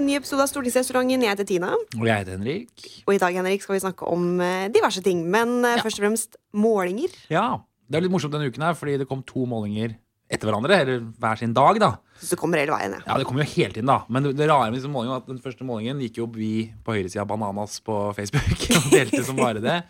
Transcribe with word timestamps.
til 0.00 0.06
en 0.06 0.12
ny 0.14 0.16
episode 0.16 0.40
av 0.40 0.48
Stortingsrestauranten. 0.48 1.20
Jeg 1.26 1.34
heter 1.34 1.46
Tina. 1.48 1.70
Og 1.98 2.06
jeg 2.08 2.22
heter 2.22 2.38
Henrik. 2.38 2.84
Og 3.04 3.12
i 3.12 3.18
dag 3.20 3.34
Henrik, 3.36 3.60
skal 3.64 3.76
vi 3.76 3.80
snakke 3.84 4.06
om 4.08 4.40
eh, 4.40 4.68
diverse 4.72 5.02
ting. 5.04 5.26
Men 5.28 5.58
eh, 5.64 5.76
Ja. 5.76 5.82
først 5.84 6.00
og 6.00 6.04
fremst 6.06 6.36
målinger. 6.56 7.12
Ja, 7.28 7.60
Det 7.90 7.98
er 7.98 8.02
litt 8.06 8.12
morsomt 8.12 8.32
denne 8.32 8.46
uken 8.48 8.62
her, 8.62 8.72
fordi 8.78 8.96
det 8.98 9.08
kom 9.10 9.20
to 9.26 9.44
målinger 9.50 9.96
etter 10.30 10.46
hverandre. 10.48 10.78
Eller 10.80 11.00
hver 11.20 11.36
sin 11.36 11.52
dag, 11.52 11.78
da. 11.82 11.90
Så 12.20 12.30
det 12.30 12.38
kommer 12.38 12.56
hele 12.62 12.72
veien. 12.72 12.92
Ja. 12.92 13.00
Ja, 13.04 13.18
Det 13.18 13.26
kommer 13.26 13.42
jo 13.44 13.50
hele 13.50 13.74
tiden, 13.74 13.86
da. 13.90 14.04
Men 14.08 14.22
det, 14.22 14.36
det 14.38 14.48
rare 14.48 14.70
med 14.70 14.78
disse 14.78 14.88
målingene 14.88 15.18
var 15.18 15.24
at 15.24 15.26
den 15.28 15.42
første 15.42 15.64
målingen 15.66 16.00
gikk 16.00 16.16
jo 16.22 16.26
vi 16.32 16.70
på 16.86 16.94
høyresida 16.96 17.26
Bananas 17.26 17.80
på 17.84 18.14
Facebook. 18.16 18.56
Og 18.78 18.90
delte 18.94 19.24
som 19.26 19.36
bare 19.36 19.60
det. 19.60 19.82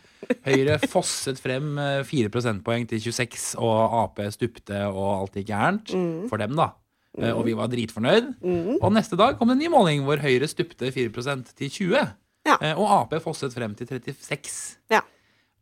Høyre 0.49 0.81
fosset 0.89 1.39
frem 1.39 1.77
eh, 1.79 2.03
4 2.09 2.33
prosentpoeng 2.33 2.89
til 2.89 2.99
26, 3.13 3.55
og 3.61 3.95
Ap 4.03 4.19
stupte, 4.35 4.81
og 4.91 5.21
alt 5.21 5.37
gikk 5.39 5.53
gærent. 5.53 5.93
For 6.33 6.37
dem, 6.41 6.57
da. 6.59 6.73
Eh, 7.19 7.33
Og 7.35 7.43
vi 7.49 7.57
var 7.59 7.71
dritfornøyd. 7.73 8.35
Og 8.81 8.91
neste 8.95 9.19
dag 9.19 9.39
kom 9.39 9.51
det 9.51 9.57
en 9.59 9.63
ny 9.65 9.71
måling 9.73 10.05
hvor 10.07 10.21
Høyre 10.23 10.47
stupte 10.51 10.93
4% 10.95 11.51
til 11.59 11.71
20. 11.71 12.05
Ja. 12.47 12.57
Eh, 12.63 12.77
Og 12.79 12.87
Ap 12.95 13.17
fosset 13.25 13.55
frem 13.57 13.75
til 13.75 13.89
36. 13.91 14.77
Ja. 14.93 15.03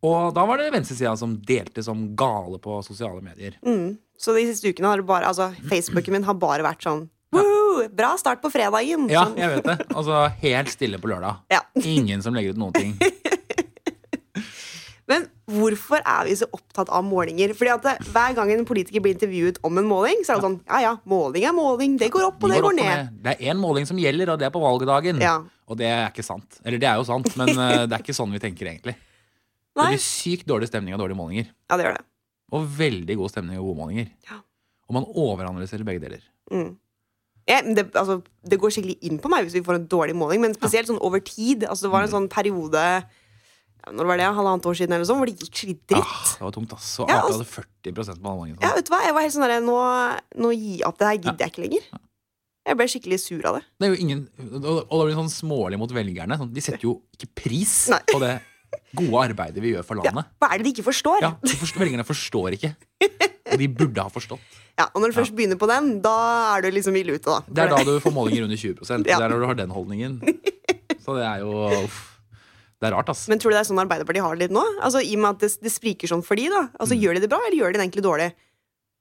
Og 0.05 0.29
da 0.37 0.45
var 0.47 0.61
det 0.61 0.69
venstresida 0.71 1.17
som 1.19 1.33
delte 1.43 1.83
som 1.83 2.05
gale 2.15 2.61
på 2.63 2.77
sosiale 2.87 3.19
medier. 3.25 3.57
Mm. 3.67 3.97
Så 4.19 4.35
de 4.37 4.45
siste 4.47 4.71
ukene 4.71 4.87
har 4.93 5.01
det 5.01 5.07
bare 5.09 5.27
Altså, 5.27 5.49
Facebooken 5.71 6.15
min 6.15 6.27
har 6.29 6.37
bare 6.39 6.63
vært 6.67 6.85
sånn 6.87 7.09
Woo! 7.35 7.83
Bra 7.95 8.13
start 8.19 8.41
på 8.43 8.49
fredagen! 8.51 9.09
Ja, 9.11 9.25
Sånn. 9.27 9.37
jeg 9.39 9.51
vet 9.57 9.67
det. 9.67 9.77
Altså 9.99 10.23
helt 10.41 10.71
stille 10.73 10.99
på 11.03 11.11
lørdag. 11.11 11.43
Ja. 11.53 11.61
Ingen 11.83 12.23
som 12.25 12.35
legger 12.35 12.55
ut 12.55 12.63
noen 12.63 12.73
ting. 12.79 12.95
Men 15.09 15.27
hvorfor 15.49 16.03
er 16.05 16.27
vi 16.29 16.35
så 16.37 16.47
opptatt 16.53 16.91
av 16.93 17.03
målinger? 17.07 17.55
Fordi 17.57 17.71
at 17.73 17.83
det, 17.87 17.95
Hver 18.13 18.35
gang 18.37 18.53
en 18.53 18.65
politiker 18.69 19.01
blir 19.05 19.15
intervjuet 19.17 19.59
om 19.65 19.79
en 19.81 19.89
måling, 19.89 20.21
så 20.27 20.35
er 20.35 20.41
det 20.41 20.45
sånn 20.47 20.59
Ja 20.69 20.81
ja, 20.85 20.93
måling 21.09 21.47
er 21.49 21.55
måling. 21.57 21.97
Det 22.01 22.11
går 22.15 22.27
opp, 22.29 22.43
og 22.45 22.53
det 22.53 22.61
går 22.61 22.69
går 22.71 22.77
ned. 22.79 22.91
ned. 22.93 23.21
Det 23.25 23.35
er 23.35 23.53
én 23.53 23.61
måling 23.61 23.87
som 23.89 23.97
gjelder, 24.01 24.33
og 24.35 24.39
det 24.41 24.47
er 24.49 24.55
på 24.55 24.61
valgdagen. 24.63 25.21
Ja. 25.25 25.39
Og 25.69 25.77
det 25.81 25.89
er 25.89 26.07
ikke 26.11 26.25
sant. 26.27 26.61
Eller 26.65 26.79
det 26.83 26.89
er 26.89 26.97
jo 27.01 27.05
sant, 27.09 27.31
men 27.41 27.49
eh, 27.55 27.87
det 27.89 27.97
er 27.97 28.05
ikke 28.05 28.17
sånn 28.17 28.33
vi 28.33 28.41
tenker 28.43 28.67
egentlig. 28.71 28.97
Det 29.79 29.87
blir 29.93 30.03
sykt 30.03 30.47
dårlig 30.49 30.69
stemning 30.69 30.95
av 30.97 31.01
dårlige 31.01 31.19
målinger. 31.21 31.49
Ja, 31.71 31.77
det 31.79 31.85
gjør 31.87 31.97
det. 32.01 32.05
Og 32.57 32.65
veldig 32.79 33.17
god 33.21 33.31
stemning 33.31 33.59
av 33.61 33.65
gode 33.69 33.79
målinger. 33.79 34.09
Ja. 34.31 34.39
Og 34.89 34.97
man 34.97 35.05
overanalyserer 35.13 35.85
begge 35.85 36.01
deler. 36.07 36.23
Mm. 36.51 36.77
Ja, 37.49 37.63
det, 37.65 37.85
altså, 37.97 38.19
det 38.45 38.59
går 38.61 38.73
skikkelig 38.75 38.99
inn 39.09 39.19
på 39.25 39.31
meg 39.33 39.47
hvis 39.47 39.55
vi 39.57 39.63
får 39.65 39.79
en 39.79 39.87
dårlig 39.89 40.17
måling, 40.17 40.41
men 40.45 40.57
spesielt 40.57 40.89
sånn 40.91 41.01
over 41.05 41.21
tid. 41.25 41.65
Altså, 41.69 41.87
det 41.87 41.93
var 41.95 42.03
Mm. 42.03 42.09
en 42.09 42.15
sånn 42.17 42.29
periode 42.33 42.83
ja, 43.87 43.93
Når 43.95 44.07
var 44.11 44.17
det? 44.21 44.27
Halvannet 44.39 44.67
år 44.69 44.75
siden 44.81 44.93
eller 44.97 45.07
sånn, 45.09 45.19
hvor 45.21 45.27
det 45.31 45.37
gikk 45.39 45.53
skikkelig 45.55 45.79
dritt. 45.95 46.05
Ah, 46.05 46.35
det 46.39 46.45
var 46.47 46.53
tungt, 46.57 46.73
ass. 46.75 46.91
Og 47.01 47.09
Ja, 47.09 47.19
Ap 47.19 47.25
altså- 47.31 47.39
hadde 47.39 47.67
40 47.95 48.19
på 48.19 48.29
målingen. 48.37 48.59
Ja, 48.63 48.75
vet 48.75 48.85
du 48.85 48.93
hva? 48.93 49.01
Jeg 49.05 49.15
var 49.15 49.23
helt 49.23 49.35
sånn 49.35 49.47
der, 49.49 49.61
nå, 49.61 49.79
nå 50.43 50.51
gi 50.55 50.83
opp 50.85 50.99
det 50.99 51.07
her 51.09 51.17
gidder 51.19 51.39
jeg 51.47 51.53
ikke 51.53 51.65
lenger. 51.69 51.89
Jeg 52.69 52.77
ble 52.77 52.85
skikkelig 52.85 53.21
sur 53.21 53.47
av 53.49 53.55
det. 53.57 53.65
Det 53.81 53.87
er 53.89 53.95
jo 53.95 54.01
ingen 54.05 54.29
Og 54.39 54.61
da 54.61 55.05
blir 55.05 55.15
det 55.15 55.17
sånn 55.17 55.33
smålig 55.33 55.79
mot 55.79 55.91
velgerne. 55.91 56.37
Sånn, 56.37 56.53
de 56.53 56.61
setter 56.61 56.85
jo 56.85 57.01
ikke 57.17 57.29
pris 57.35 57.89
Nei. 57.89 58.01
på 58.13 58.21
det 58.21 58.43
gode 58.95 59.23
arbeidet 59.31 59.63
vi 59.63 59.73
gjør 59.73 59.85
for 59.85 59.97
Ja. 60.05 60.11
landet. 60.11 60.27
Hva 60.43 60.53
er 60.53 60.59
det 60.59 60.65
de 60.69 60.73
ikke 60.75 60.85
forstår? 60.93 61.23
Ja, 61.23 61.31
forstår, 61.41 61.81
Velgerne 61.81 62.05
forstår 62.05 62.53
ikke. 62.59 62.75
Og 63.53 63.57
de 63.59 63.67
burde 63.73 63.97
ha 64.05 64.11
forstått. 64.13 64.41
Ja, 64.79 64.85
og 64.95 65.01
når 65.01 65.11
du 65.11 65.17
først 65.17 65.33
begynner 65.35 65.57
på 65.59 65.67
den, 65.67 66.03
da 66.05 66.55
er 66.59 66.61
du 66.63 66.69
liksom 66.71 66.95
ille 66.95 67.15
ute, 67.17 67.25
da. 67.25 67.41
Det 67.49 67.65
er 67.65 67.69
da 67.73 67.79
du 67.83 67.99
får 67.99 68.13
målinger 68.13 68.45
under 68.45 68.57
20 68.61 68.77
Ja. 69.09 69.17
Det 69.19 69.25
er 69.25 69.29
når 69.33 69.41
du 69.41 69.47
har 69.47 69.55
den 69.55 69.71
holdningen. 69.71 70.21
Så 71.03 71.17
det 71.17 71.25
er 71.25 71.41
jo 71.41 71.85
uff. 71.87 72.18
Det 72.79 72.87
er 72.87 72.95
rart, 72.95 73.09
ass. 73.11 73.25
Men 73.29 73.41
tror 73.43 73.51
du 73.51 73.57
det 73.57 73.61
er 73.65 73.69
sånn 73.73 73.81
Arbeiderpartiet 73.83 74.23
har 74.23 74.37
det 74.39 74.47
litt 74.47 74.55
nå? 74.55 74.63
Altså, 74.87 75.01
I 75.03 75.17
og 75.17 75.23
med 75.25 75.31
at 75.35 75.41
det, 75.43 75.51
det 75.67 75.73
spriker 75.75 76.11
sånn 76.11 76.23
for 76.23 76.39
de, 76.39 76.47
da. 76.53 76.69
Altså, 76.79 76.95
Mm. 76.95 77.03
Gjør 77.03 77.15
de 77.19 77.21
det 77.25 77.31
bra, 77.33 77.41
eller 77.47 77.59
gjør 77.59 77.73
de 77.75 77.79
det 77.81 77.87
egentlig 77.89 78.05
dårlig? 78.07 78.29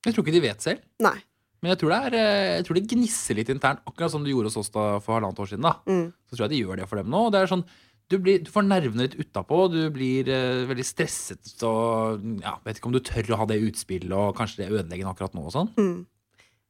Jeg 0.05 0.13
tror 0.15 0.23
ikke 0.25 0.33
de 0.37 0.41
vet 0.47 0.61
selv. 0.65 0.81
Nei. 1.03 1.17
Men 1.61 1.71
jeg 1.73 1.79
tror, 1.81 1.89
det 1.93 1.99
er, 2.07 2.15
eh, 2.17 2.55
jeg 2.57 2.65
tror 2.67 2.77
det 2.77 2.87
gnisser 2.89 3.35
litt 3.37 3.49
internt, 3.49 3.79
akkurat 3.89 4.11
som 4.13 4.23
det 4.23 4.33
gjorde 4.33 4.49
hos 4.51 4.57
oss 4.61 4.69
da 4.73 4.99
for 5.01 5.17
halvannet 5.17 5.39
år 5.41 5.49
siden. 5.51 5.61
da 5.65 5.75
Mm. 5.89 6.13
Så 6.29 6.35
tror 6.37 6.45
jeg 6.47 6.49
de 6.55 6.61
gjør 6.63 6.77
det 6.81 6.87
for 6.89 6.95
dem 7.01 7.09
nå. 7.09 7.21
og 7.27 7.31
Det 7.33 7.41
er 7.41 7.47
sånn, 7.53 7.65
du, 8.09 8.17
blir, 8.19 8.39
du 8.43 8.49
får 8.51 8.63
nervene 8.65 9.03
litt 9.05 9.17
utapå, 9.19 9.69
du 9.69 9.89
blir 9.91 10.29
uh, 10.29 10.65
veldig 10.69 10.85
stresset 10.85 11.63
og 11.67 12.21
ja, 12.41 12.53
vet 12.63 12.77
ikke 12.79 12.87
om 12.87 12.93
du 12.95 13.01
tør 13.03 13.33
å 13.35 13.39
ha 13.41 13.45
det 13.49 13.57
utspillet, 13.61 14.13
og 14.15 14.35
kanskje 14.37 14.61
det 14.61 14.67
er 14.69 14.77
ødeleggende 14.79 15.11
akkurat 15.11 15.33
nå 15.35 15.43
og 15.45 15.51
sånn. 15.53 15.69
Mm. 15.77 16.05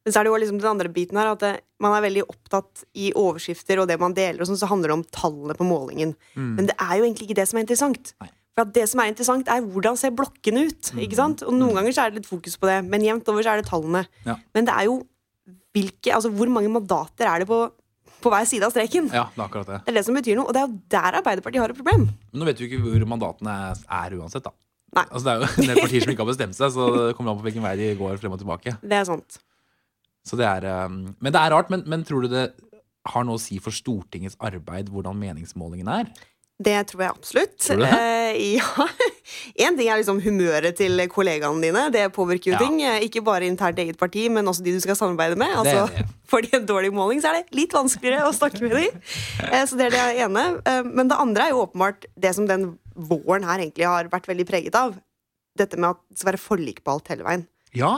Men 0.07 0.13
så 0.16 0.22
er 0.22 0.23
det 0.23 0.31
jo 0.31 0.38
liksom 0.40 0.59
den 0.62 0.69
andre 0.69 0.88
biten 0.95 1.18
her, 1.19 1.34
at 1.35 1.41
det, 1.44 1.50
man 1.84 1.91
er 1.91 2.06
veldig 2.06 2.22
opptatt 2.31 2.85
i 2.95 3.09
overskrifter 3.12 3.81
og 3.81 3.90
det 3.90 3.97
man 4.00 4.13
deler, 4.16 4.40
og 4.40 4.47
sånn, 4.47 4.59
så 4.62 4.69
handler 4.72 4.94
det 4.94 4.95
om 5.01 5.03
tallene 5.12 5.56
på 5.59 5.68
målingen. 5.68 6.13
Men 6.40 6.69
det 6.69 6.78
er 6.79 6.94
jo 6.95 7.03
egentlig 7.03 7.28
ikke 7.28 7.35
det 7.41 7.44
som 7.50 7.59
er 7.59 7.66
interessant. 7.66 8.13
Nei. 8.23 8.29
For 8.56 8.63
at 8.63 8.72
det 8.73 8.85
som 8.88 9.01
er 9.03 9.12
interessant, 9.12 9.51
er 9.51 9.66
hvordan 9.68 10.00
ser 10.00 10.13
blokkene 10.16 10.63
ut. 10.69 10.94
ikke 10.95 11.19
sant? 11.19 11.44
Og 11.44 11.53
noen 11.59 11.75
ganger 11.75 11.94
så 11.94 12.06
er 12.06 12.13
det 12.13 12.22
litt 12.22 12.29
fokus 12.29 12.56
på 12.57 12.69
det, 12.72 12.78
men 12.88 13.03
jevnt 13.03 13.28
over 13.29 13.44
så 13.44 13.51
er 13.51 13.59
det 13.59 13.68
tallene. 13.68 14.06
Ja. 14.23 14.38
Men 14.56 14.69
det 14.69 14.78
er 14.79 14.88
jo 14.88 14.95
hvilke, 15.75 16.13
altså 16.16 16.31
hvor 16.34 16.50
mange 16.56 16.72
mandater 16.72 17.28
er 17.29 17.44
det 17.44 17.50
på, 17.51 17.59
på 18.24 18.31
hver 18.34 18.47
side 18.50 18.66
av 18.66 18.74
streken? 18.74 19.12
Ja, 19.12 19.28
det 19.35 19.44
er 19.44 19.45
akkurat 19.45 19.69
det. 19.69 19.81
Det 19.84 19.91
er 19.91 20.00
det 20.00 20.06
som 20.07 20.18
betyr 20.18 20.39
noe, 20.39 20.47
og 20.47 20.56
det 20.56 20.63
er 20.63 20.72
jo 20.72 20.79
der 20.95 21.19
Arbeiderpartiet 21.19 21.62
har 21.62 21.75
et 21.75 21.78
problem. 21.78 22.07
Men 22.31 22.41
nå 22.41 22.47
vet 22.47 22.63
vi 22.63 22.72
ikke 22.72 22.79
hvor 22.88 23.06
mandatene 23.12 23.57
er 23.75 24.16
uansett, 24.18 24.47
da. 24.47 24.56
Nei. 24.95 25.03
Altså, 25.12 25.25
det 25.28 25.34
er 25.35 25.44
jo 25.44 25.51
en 25.51 25.69
del 25.74 25.84
partier 25.84 26.07
som 26.07 26.16
ikke 26.16 26.24
har 26.25 26.31
bestemt 26.34 26.57
seg, 26.57 26.74
så 26.74 26.88
det 26.95 27.12
kommer 27.19 27.35
an 27.35 27.41
på 27.44 27.45
hvilken 27.50 27.68
vei 27.68 27.75
de 27.84 27.91
går 28.00 28.18
frem 28.24 28.34
og 28.39 28.41
tilbake. 28.41 28.74
Det 28.81 28.97
er 29.03 29.06
sant. 29.12 29.38
Så 30.27 30.35
det 30.39 30.47
er, 30.47 30.65
um, 30.85 31.15
men 31.23 31.33
det 31.33 31.39
er 31.41 31.53
rart, 31.55 31.69
men, 31.73 31.83
men 31.88 32.03
tror 32.07 32.25
du 32.27 32.31
det 32.33 32.47
har 33.07 33.23
noe 33.23 33.39
å 33.39 33.41
si 33.41 33.57
for 33.63 33.71
Stortingets 33.71 34.35
arbeid 34.43 34.89
hvordan 34.91 35.15
meningsmålingen 35.15 35.88
er? 35.88 36.09
Det 36.59 36.73
tror 36.89 37.03
jeg 37.05 37.13
absolutt. 37.13 37.51
Tror 37.61 37.77
du 37.77 37.83
det? 37.85 37.97
Eh, 38.01 38.55
ja. 38.57 38.88
En 39.67 39.75
ting 39.77 39.88
er 39.91 39.99
liksom 39.99 40.17
humøret 40.23 40.73
til 40.79 40.99
kollegaene 41.13 41.61
dine. 41.61 41.83
Det 41.93 42.07
påvirker 42.15 42.49
jo 42.49 42.55
Ja. 42.55 42.61
ting. 42.63 42.79
eh, 42.81 43.03
Ikke 43.05 43.21
bare 43.23 43.45
internt 43.45 43.77
eget 43.79 43.99
parti, 43.99 44.23
men 44.33 44.47
også 44.49 44.63
de 44.65 44.73
du 44.73 44.79
skal 44.81 44.97
samarbeide 44.97 45.38
med. 45.38 45.53
Det 45.53 45.75
Altså, 45.75 45.85
det. 45.93 46.05
får 46.31 46.41
de 46.47 46.49
en 46.57 46.65
dårlig 46.65 46.91
måling, 46.97 47.21
så 47.21 47.29
er 47.29 47.44
det 47.44 47.55
litt 47.59 47.75
vanskeligere 47.77 48.25
å 48.25 48.33
snakke 48.33 48.59
med 48.65 48.73
dem. 48.73 49.01
Eh, 49.51 49.63
Så 49.69 49.77
det 49.77 49.91
er 49.91 49.95
det 49.95 50.25
ene. 50.25 50.45
Eh, 50.65 50.81
Men 50.83 51.07
det 51.13 51.19
andre 51.21 51.45
er 51.45 51.53
jo 51.53 51.61
åpenbart 51.67 52.09
det 52.17 52.33
som 52.35 52.47
den 52.49 52.71
våren 52.97 53.45
her 53.45 53.59
egentlig 53.61 53.85
har 53.85 54.09
vært 54.09 54.25
veldig 54.27 54.47
preget 54.49 54.75
av. 54.75 54.97
Dette 55.57 55.77
med 55.77 55.91
at 55.94 56.01
det 56.09 56.17
skal 56.19 56.31
være 56.33 56.41
forlik 56.41 56.81
på 56.83 56.97
alt 56.97 57.07
hele 57.13 57.23
veien. 57.23 57.45
Ja. 57.77 57.94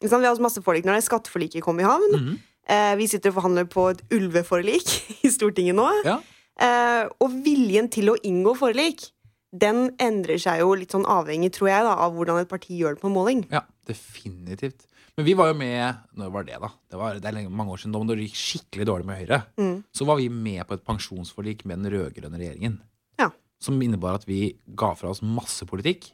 Vi 0.00 0.08
har 0.08 0.24
hatt 0.24 0.42
masse 0.42 0.62
forlik 0.64 0.86
når 0.88 0.98
det 0.98 1.06
skatteforliket 1.06 1.64
kom 1.64 1.80
i 1.80 1.86
havn. 1.88 2.12
Mhm. 2.16 2.36
Eh, 2.70 2.96
Vi 2.96 3.06
sitter 3.10 3.32
og 3.32 3.40
forhandler 3.40 3.66
på 3.68 3.90
et 3.90 4.02
ulveforlik 4.14 4.88
i 5.26 5.30
Stortinget 5.32 5.76
nå. 5.78 5.88
ja. 6.04 6.20
Eh, 6.60 7.08
og 7.24 7.32
viljen 7.44 7.88
til 7.88 8.10
å 8.12 8.18
inngå 8.20 8.52
forlik, 8.58 9.06
den 9.50 9.88
endrer 9.98 10.36
seg 10.38 10.60
jo 10.60 10.74
litt 10.76 10.92
sånn 10.92 11.06
avhengig, 11.08 11.54
tror 11.56 11.70
jeg, 11.70 11.86
da, 11.86 11.94
av 12.04 12.12
hvordan 12.14 12.42
et 12.42 12.50
parti 12.50 12.76
gjør 12.76 12.98
det 12.98 13.00
på 13.02 13.10
måling. 13.10 13.40
Ja, 13.50 13.62
definitivt. 13.88 14.84
Men 15.16 15.26
vi 15.26 15.34
var 15.34 15.50
jo 15.50 15.56
med 15.58 15.98
Når 16.16 16.30
var 16.32 16.46
det, 16.46 16.58
da? 16.62 16.70
Det, 16.88 16.96
var, 17.00 17.18
det 17.20 17.28
er 17.28 17.48
mange 17.48 17.74
år 17.74 17.80
siden. 17.82 17.92
Da 17.96 18.14
det 18.14 18.28
gikk 18.28 18.38
skikkelig 18.38 18.86
dårlig 18.88 19.08
med 19.08 19.18
Høyre. 19.20 19.40
Mm. 19.60 19.74
Så 19.92 20.06
var 20.08 20.20
vi 20.20 20.28
med 20.32 20.62
på 20.68 20.76
et 20.78 20.84
pensjonsforlik 20.86 21.64
med 21.68 21.82
den 21.82 21.92
rød-grønne 21.92 22.40
regjeringen. 22.40 22.78
Ja. 23.20 23.30
Som 23.60 23.80
innebar 23.82 24.20
at 24.20 24.28
vi 24.28 24.54
ga 24.78 24.94
fra 24.96 25.10
oss 25.12 25.20
masse 25.24 25.66
politikk 25.68 26.12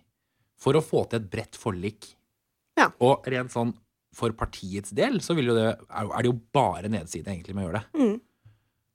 for 0.59 0.79
å 0.79 0.83
få 0.83 1.05
til 1.11 1.21
et 1.21 1.29
bredt 1.31 1.59
forlik. 1.61 2.16
Ja. 2.77 2.91
Og 3.05 3.27
rent 3.33 3.53
sånn 3.55 3.75
for 4.17 4.33
partiets 4.33 4.95
del 4.97 5.19
så 5.25 5.37
vil 5.37 5.51
jo 5.51 5.57
det, 5.57 5.69
er 5.77 6.23
det 6.25 6.31
jo 6.31 6.37
bare 6.57 6.89
nedside 6.93 7.29
egentlig 7.29 7.57
med 7.57 7.67
å 7.67 7.69
gjøre 7.69 7.83
det. 7.83 8.05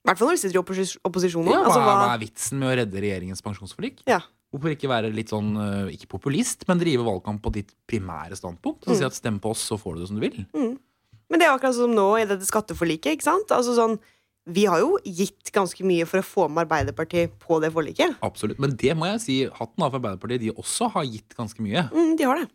I 0.01 0.09
hvert 0.09 0.17
fall 0.17 0.31
når 0.31 0.37
vi 0.37 0.41
sitter 0.41 0.57
i 0.57 0.61
opposis 0.61 0.93
opposisjon. 1.05 1.49
Ja, 1.51 1.59
altså, 1.61 1.81
hva 1.83 1.97
hva, 1.99 2.13
er 2.15 2.21
vitsen 2.23 2.61
med 2.61 2.71
å 2.71 2.77
redde 2.79 3.03
regjeringens 3.03 3.43
pensjonsforlik? 3.45 4.05
ja. 4.09 4.21
Hvorfor 4.51 4.73
ikke 4.73 4.89
være 4.91 5.13
litt 5.15 5.29
sånn, 5.31 5.53
øh, 5.55 5.91
ikke 5.95 6.09
populist, 6.11 6.65
men 6.67 6.75
drive 6.81 7.05
valgkamp 7.07 7.39
på 7.39 7.53
ditt 7.55 7.69
primære 7.87 8.35
standpunkt? 8.35 8.83
Og 8.83 8.97
si 8.99 9.05
at 9.07 9.15
stem 9.15 9.37
på 9.39 9.53
oss, 9.53 9.61
så 9.63 9.77
får 9.79 9.95
du 9.95 10.01
det 10.01 10.07
som 10.09 10.17
du 10.19 10.25
vil. 10.25 10.41
Men 10.51 11.39
det 11.39 11.45
er 11.47 11.53
akkurat 11.53 11.77
som 11.77 11.93
nå 11.95 12.07
i 12.19 12.25
dette 12.27 12.43
skatteforliket. 12.43 13.15
ikke 13.15 13.29
sant? 13.29 13.53
Altså 13.55 13.77
sånn, 13.77 13.95
Vi 14.43 14.65
har 14.65 14.81
jo 14.81 14.97
gitt 15.05 15.53
ganske 15.55 15.85
mye 15.87 16.03
for 16.09 16.19
å 16.19 16.25
få 16.25 16.49
med 16.49 16.65
Arbeiderpartiet 16.65 17.39
på 17.39 17.61
det 17.61 17.71
forliket. 17.71 18.17
Absolutt. 18.25 18.59
Men 18.59 18.75
det 18.75 18.97
må 18.97 19.05
jeg 19.13 19.21
si, 19.21 19.35
hatten 19.45 19.85
av 19.85 19.93
for 19.93 20.01
Arbeiderpartiet, 20.01 20.41
de 20.41 20.51
også 20.51 20.91
har 20.97 21.05
gitt 21.05 21.37
ganske 21.37 21.61
mye. 21.61 21.85
Mm, 21.93 22.17
de 22.17 22.27
har 22.27 22.41
det. 22.41 22.49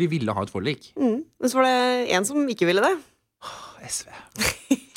De 0.00 0.08
ville 0.10 0.32
ha 0.36 0.42
et 0.46 0.52
forlik. 0.52 0.90
Mm. 0.98 1.20
Men 1.40 1.52
så 1.52 1.60
var 1.60 1.68
det 1.68 2.10
en 2.16 2.24
som 2.28 2.40
ikke 2.48 2.66
ville 2.68 2.82
det. 2.84 2.94
SV. 3.90 4.08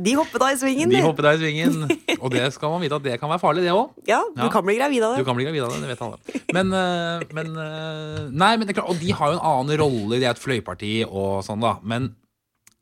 De 0.00 0.14
hoppet 0.16 0.40
av 0.42 0.52
i 0.54 0.56
svingen. 0.58 0.88
De 0.92 1.00
hoppet 1.04 1.26
av 1.28 1.36
i 1.36 1.40
svingen. 1.42 1.82
Og 2.20 2.30
det 2.32 2.46
skal 2.54 2.72
man 2.72 2.80
vite 2.82 2.96
at 2.96 3.04
det 3.04 3.16
kan 3.20 3.28
være 3.30 3.42
farlig, 3.42 3.64
det 3.66 3.74
òg. 3.74 3.90
Ja, 4.08 4.20
du 4.34 4.40
Ja. 4.42 4.48
kan 4.52 4.64
bli 4.64 4.76
gravid 4.78 5.02
av 5.04 5.12
det. 5.14 5.18
Du 5.20 5.26
kan 5.28 5.36
bli 5.36 5.44
gravid 5.44 5.62
av 5.66 5.74
det, 5.74 5.80
det 5.82 5.90
vet 5.90 6.02
alle. 6.06 6.18
Men, 6.56 6.72
øh, 6.72 7.24
men 7.36 7.50
øh, 7.56 8.30
Nei, 8.32 8.56
men 8.56 8.64
det 8.66 8.70
er 8.72 8.78
klart, 8.80 8.90
Og 8.94 9.00
de 9.02 9.12
har 9.12 9.32
jo 9.32 9.38
en 9.38 9.44
annen 9.50 9.80
rolle, 9.82 10.18
de 10.20 10.24
er 10.24 10.30
et 10.32 10.40
fløyparti 10.40 10.94
og 11.06 11.44
sånn, 11.44 11.60
da. 11.60 11.74
Men 11.82 12.14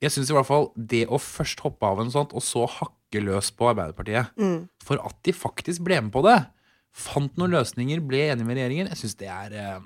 jeg 0.01 0.11
syns 0.15 0.31
i 0.31 0.37
hvert 0.37 0.47
fall 0.47 0.71
det 0.77 1.07
å 1.09 1.19
først 1.19 1.61
hoppe 1.67 1.83
av 1.91 2.01
en 2.05 2.11
sånt, 2.15 2.33
og 2.33 2.43
så 2.47 2.69
hakke 2.69 3.21
løs 3.25 3.51
på 3.51 3.67
Arbeiderpartiet, 3.73 4.31
Mm. 4.39 4.69
for 4.85 5.03
at 5.05 5.17
de 5.25 5.33
faktisk 5.33 5.83
ble 5.83 6.01
med 6.01 6.13
på 6.13 6.23
det, 6.23 6.47
fant 6.95 7.35
noen 7.37 7.51
løsninger, 7.51 8.01
ble 8.07 8.29
enige 8.31 8.47
med 8.47 8.57
regjeringen, 8.57 8.89
jeg 8.89 8.97
syns 9.03 9.17
det 9.19 9.29
er 9.29 9.51
øh, 9.53 9.81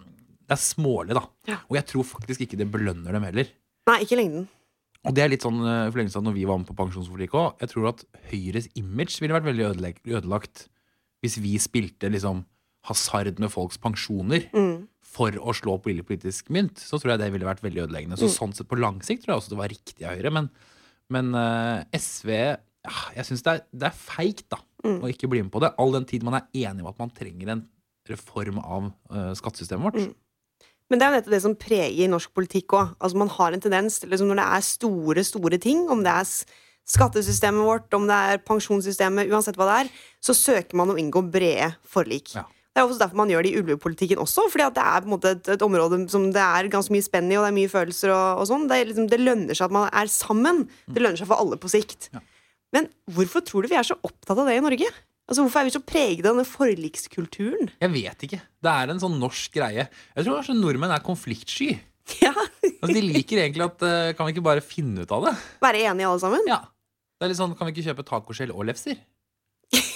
Det 0.53 0.59
er 0.59 0.63
smålig, 0.63 1.17
da. 1.17 1.25
Ja. 1.49 1.59
Og 1.71 1.79
jeg 1.81 1.87
tror 1.89 2.05
faktisk 2.05 2.45
ikke 2.45 2.59
det 2.61 2.69
belønner 2.73 3.17
dem 3.17 3.25
heller. 3.25 3.49
Nei, 3.89 3.99
ikke 4.05 4.19
lengden. 4.21 4.45
Og 5.03 5.15
det 5.17 5.25
er 5.25 5.31
litt 5.33 5.43
sånn 5.43 5.59
øh, 5.65 5.89
forlengelse 5.91 6.21
av 6.21 6.27
når 6.29 6.35
vi 6.37 6.45
var 6.47 6.61
med 6.61 6.69
på 6.69 6.77
pensjonsforliket 6.79 7.35
òg. 7.41 7.57
Jeg 7.65 7.71
tror 7.73 7.89
at 7.91 8.05
Høyres 8.31 8.69
image 8.79 9.17
ville 9.25 9.35
vært 9.35 9.49
veldig 9.49 9.67
ødelagt 10.21 10.67
hvis 11.25 11.39
vi 11.43 11.57
spilte 11.63 12.11
liksom 12.13 12.45
hasard 12.87 13.39
med 13.43 13.51
folks 13.51 13.79
pensjoner 13.83 14.45
Mm. 14.53 14.89
for 15.03 15.31
å 15.39 15.53
slå 15.55 15.77
politisk 15.83 16.51
mynt. 16.55 16.79
Så 16.83 16.99
tror 17.01 17.13
jeg 17.15 17.21
det 17.23 17.33
ville 17.35 17.47
vært 17.49 17.63
veldig 17.63 17.85
ødeleggende. 17.89 18.19
Så 18.19 18.29
sånn 18.31 18.55
sett 18.55 18.69
på 18.71 18.79
lang 18.79 19.01
sikt 19.07 19.25
tror 19.25 19.35
jeg 19.37 19.43
også 19.43 19.55
det 19.55 19.59
var 19.63 19.71
riktig 19.75 20.07
av 20.07 20.17
Høyre. 20.19 20.33
Men, 20.35 20.51
men 21.11 21.33
uh, 21.35 21.83
SV 21.95 22.31
ja, 22.35 22.95
jeg 23.15 23.25
syns 23.29 23.43
det, 23.47 23.53
er- 23.59 23.87
er 23.91 23.95
feigt 23.97 24.49
da, 24.51 24.59
Mm. 24.83 24.97
å 24.99 25.07
ikke 25.13 25.29
bli 25.31 25.43
med 25.47 25.53
på 25.55 25.61
det. 25.63 25.69
All 25.79 25.93
den 25.95 26.05
tid 26.11 26.25
man 26.27 26.35
er 26.35 26.49
enig 26.67 26.83
om 26.83 26.89
at 26.91 26.99
man 26.99 27.11
trenger 27.15 27.53
en 27.53 27.61
reform 28.11 28.57
av 28.59 28.89
uh, 29.15 29.31
skattesystemet 29.39 29.93
vårt. 29.95 30.15
Mm. 30.93 30.95
Men 30.95 31.01
det 31.01 31.07
er 31.07 31.09
jo 31.09 31.17
nettopp 31.17 31.33
det 31.33 31.45
som 31.47 31.55
preger 31.57 32.11
norsk 32.13 32.35
politikk 32.37 32.75
òg. 32.77 32.91
Altså, 33.01 33.17
man 33.23 33.33
har 33.33 33.55
en 33.55 33.65
tendens 33.65 33.97
til 34.03 34.13
liksom, 34.13 34.29
når 34.29 34.43
det 34.43 34.49
er 34.59 34.67
store, 34.67 35.25
store 35.25 35.59
ting, 35.63 35.87
om 35.89 36.03
det 36.05 36.13
er 36.13 36.33
skattesystemet 36.93 37.65
vårt, 37.65 37.95
om 37.97 38.09
det 38.11 38.19
er 38.33 38.43
pensjonssystemet, 38.45 39.31
uansett 39.33 39.57
hva 39.57 39.69
det 39.71 39.77
er, 39.85 39.93
så 40.21 40.35
søker 40.37 40.77
man 40.77 40.93
å 40.93 40.99
inngå 41.01 41.23
brede 41.33 41.71
forlik. 41.89 42.35
Ja. 42.37 42.45
Det 42.73 42.81
er 42.81 42.89
også 42.89 43.03
derfor 43.03 43.21
man 43.21 43.33
gjør 43.33 43.45
det 43.45 43.53
i 43.53 43.61
ulvepolitikken 43.61 44.21
også, 44.21 44.47
fordi 44.53 44.65
at 44.65 44.77
det 44.77 44.85
er 44.89 45.09
måte 45.09 45.33
et, 45.37 45.49
et 45.55 45.65
område 45.65 45.99
som 46.13 46.31
det 46.33 46.43
er 46.43 46.71
ganske 46.73 46.93
mye 46.95 47.05
spenn 47.05 47.29
i, 47.29 47.37
og 47.37 47.45
det 47.45 47.53
er 47.53 47.59
mye 47.59 47.73
følelser 47.73 48.13
og, 48.13 48.43
og 48.43 48.49
sånn. 48.49 48.69
Det, 48.69 48.79
liksom, 48.89 49.09
det 49.13 49.21
lønner 49.21 49.57
seg 49.57 49.69
at 49.69 49.77
man 49.77 49.89
er 49.89 50.13
sammen. 50.13 50.65
Det 50.89 51.05
lønner 51.05 51.21
seg 51.21 51.29
for 51.29 51.41
alle 51.41 51.61
på 51.61 51.73
sikt. 51.73 52.09
Ja. 52.13 52.25
Men 52.73 52.89
hvorfor 53.13 53.45
tror 53.45 53.65
du 53.65 53.73
vi 53.73 53.77
er 53.81 53.85
så 53.85 53.99
opptatt 54.01 54.39
av 54.39 54.49
det 54.49 54.57
i 54.57 54.65
Norge? 54.65 54.89
Altså, 55.33 55.47
Hvorfor 55.47 55.63
er 55.63 55.65
vi 55.65 55.73
så 55.73 55.81
preget 55.81 56.27
av 56.27 56.35
denne 56.35 56.45
forlikskulturen? 56.45 57.71
Jeg 57.81 57.93
vet 57.95 58.27
ikke. 58.27 58.43
Det 58.63 58.73
er 58.73 58.91
en 58.93 59.01
sånn 59.01 59.15
norsk 59.17 59.55
greie. 59.57 59.87
Jeg 59.89 60.27
tror 60.27 60.37
kanskje 60.37 60.59
nordmenn 60.59 60.93
er 60.93 61.05
konfliktsky. 61.07 61.71
Ja, 62.21 62.35
Altså, 62.83 62.97
de 62.97 63.03
liker 63.15 63.39
egentlig 63.39 63.63
at 63.63 63.83
uh, 63.87 64.11
Kan 64.19 64.27
vi 64.27 64.33
ikke 64.35 64.43
bare 64.43 64.63
finne 64.65 65.05
ut 65.07 65.13
av 65.15 65.29
det? 65.29 65.33
Være 65.63 65.85
enige 65.87 66.09
alle 66.11 66.23
sammen? 66.23 66.43
Ja. 66.51 66.59
Det 67.15 67.29
er 67.29 67.31
litt 67.31 67.39
sånn, 67.39 67.55
Kan 67.59 67.69
vi 67.69 67.77
ikke 67.77 67.85
kjøpe 67.87 68.05
tacoskjell 68.09 68.53
og 68.55 68.67
lefser? 68.69 68.99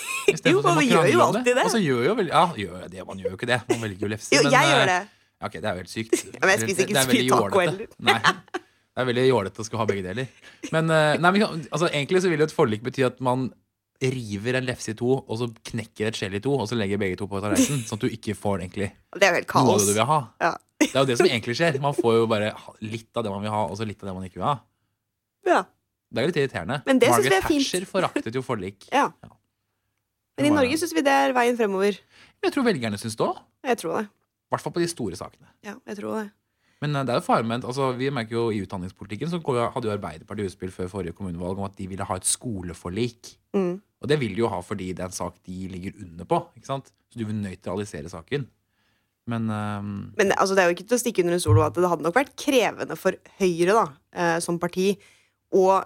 Jo, 0.47 0.59
og 0.59 0.81
vi 0.81 0.89
gjør 0.91 1.07
jo 1.07 1.21
alltid 1.23 1.53
det. 1.53 1.65
Og 1.67 1.71
så 1.71 1.79
gjør 1.79 2.01
jo 2.09 2.15
vel, 2.19 2.31
ja, 2.33 2.45
gjør 2.59 2.87
det, 2.91 3.03
man 3.07 3.21
gjør 3.23 3.29
jo 3.31 3.37
ikke 3.39 3.47
det. 3.47 3.59
Man 3.69 3.83
velger 3.85 4.07
jo 4.07 4.09
lefser. 4.11 4.35
Jo, 4.35 4.41
men, 4.43 4.55
jeg 4.57 4.67
eh, 4.67 4.73
gjør 4.73 4.89
det. 4.91 4.97
Ja, 5.07 5.47
ok, 5.47 5.53
det 5.55 5.69
er 5.69 5.69
jo 5.69 5.83
helt 5.83 5.93
sykt. 5.93 6.17
men 6.41 6.51
jeg 6.51 6.63
spiser 6.65 6.83
ikke 6.83 6.97
Det 6.97 7.05
spytt 7.07 7.29
taco 7.31 7.63
heller. 7.63 7.93
Nei, 8.09 8.17
det 8.57 9.05
er 9.05 9.09
veldig 9.11 9.27
jålete 9.29 9.63
å 9.63 9.69
skulle 9.69 9.85
ha 9.85 9.87
begge 9.93 10.03
deler. 10.09 10.51
Men, 10.75 10.91
eh, 10.97 11.13
nei, 11.23 11.33
men 11.37 11.47
altså, 11.47 11.87
egentlig 11.93 12.25
så 12.25 12.33
vil 12.33 12.43
jo 12.43 12.49
et 12.49 12.57
forlik 12.57 12.83
bety 12.89 13.07
at 13.07 13.23
man 13.23 13.47
river 14.03 14.59
en 14.59 14.67
lefse 14.69 14.93
i 14.93 14.97
to, 14.99 15.09
og 15.23 15.39
så 15.41 15.49
knekker 15.71 16.09
et 16.11 16.19
skjell 16.19 16.35
i 16.37 16.41
to, 16.45 16.53
og 16.61 16.69
så 16.69 16.77
legger 16.79 16.99
begge 17.01 17.17
to 17.21 17.27
på 17.31 17.41
tallerkenen, 17.41 17.85
sånn 17.89 17.97
at 18.01 18.05
du 18.05 18.13
ikke 18.13 18.35
får 18.37 18.61
egentlig 18.65 18.91
Det 19.17 19.23
er 19.25 19.33
jo 19.33 19.39
helt 19.41 19.49
noe 19.49 19.53
kaos. 19.73 19.87
det 19.87 19.95
du 19.95 19.99
vil 20.01 20.11
ha. 20.11 20.19
Ja. 20.45 20.53
Det 20.83 20.91
er 20.93 21.01
jo 21.01 21.09
det 21.09 21.17
som 21.21 21.29
egentlig 21.33 21.57
skjer. 21.57 21.79
Man 21.81 21.97
får 21.97 22.19
jo 22.21 22.27
bare 22.31 22.53
litt 22.85 23.11
av 23.17 23.25
det 23.27 23.33
man 23.33 23.43
vil 23.47 23.55
ha, 23.55 23.63
og 23.71 23.79
så 23.81 23.87
litt 23.89 24.03
av 24.05 24.11
det 24.11 24.17
man 24.19 24.29
ikke 24.29 24.41
vil 24.43 24.49
ha. 24.51 24.57
Ja. 25.49 25.63
Det 26.13 26.23
er 26.23 26.29
litt 26.31 26.37
irriterende. 26.43 26.81
Men 26.87 27.01
det 27.03 27.09
synes 27.11 27.25
Margaret 27.25 27.33
vi 27.33 27.41
er 27.41 27.49
fint. 27.49 27.67
Thatcher 27.71 27.87
foraktet 27.91 28.37
jo 28.39 28.43
forlik. 28.47 28.85
ja. 28.95 29.09
Men 30.37 30.47
i 30.47 30.51
var- 30.53 30.61
Norge 30.61 30.77
syns 30.83 30.93
vi 30.95 31.03
det 31.07 31.13
er 31.27 31.33
veien 31.37 31.57
fremover. 31.59 31.97
Jeg 32.45 32.53
tror 32.55 32.67
velgerne 32.69 32.99
syns 33.01 33.17
det 33.19 33.25
òg. 33.27 33.39
Jeg 33.67 33.81
tror 33.81 33.97
det. 34.03 34.05
I 34.11 34.55
hvert 34.55 34.63
fall 34.63 34.75
på 34.77 34.83
de 34.85 34.87
store 34.93 35.17
sakene. 35.19 35.49
Ja, 35.67 35.73
jeg 35.89 35.97
tror 35.99 36.21
det. 36.21 36.27
Men 36.85 36.93
eh, 36.95 37.07
det 37.09 37.15
er 37.15 37.19
jo 37.19 37.25
farment. 37.25 37.65
altså 37.65 37.89
Vi 37.97 38.11
merker 38.15 38.37
jo 38.37 38.43
i 38.53 38.61
utdanningspolitikken 38.63 39.31
så 39.33 39.41
hadde 39.41 39.89
jo 39.89 39.95
Arbeiderpartiet 39.97 40.53
utspill 40.53 40.71
før 40.75 40.91
forrige 40.93 41.17
kommunevalg 41.17 41.59
om 41.59 41.65
at 41.67 41.75
de 41.81 41.87
ville 41.89 42.05
ha 42.07 42.19
et 42.21 42.29
skoleforlik. 42.29 43.33
Mm. 43.57 43.81
Og 44.03 44.09
det 44.11 44.19
vil 44.21 44.35
de 44.37 44.43
jo 44.45 44.51
ha 44.53 44.61
fordi 44.63 44.91
det 44.93 45.03
er 45.05 45.09
en 45.11 45.17
sak 45.17 45.39
de 45.47 45.69
ligger 45.73 45.97
under 46.05 46.25
på. 46.29 46.43
ikke 46.59 46.69
sant? 46.69 46.91
Så 47.13 47.19
du 47.21 47.25
vil 47.25 47.39
nøytralisere 47.41 48.11
saken. 48.13 48.47
Men 49.27 49.49
ehm, 49.51 49.93
Men 50.17 50.33
altså, 50.37 50.55
det 50.55 50.63
er 50.63 50.69
jo 50.71 50.77
ikke 50.77 50.87
til 50.89 50.99
å 50.99 51.03
stikke 51.03 51.23
under 51.25 51.35
en 51.35 51.43
stol 51.43 51.61
at 51.65 51.75
det 51.75 51.89
hadde 51.91 52.05
nok 52.07 52.15
vært 52.15 52.35
krevende 52.39 52.97
for 53.01 53.17
Høyre 53.41 53.75
da, 53.75 53.87
eh, 54.15 54.39
som 54.45 54.59
parti 54.63 54.93
å 55.57 55.81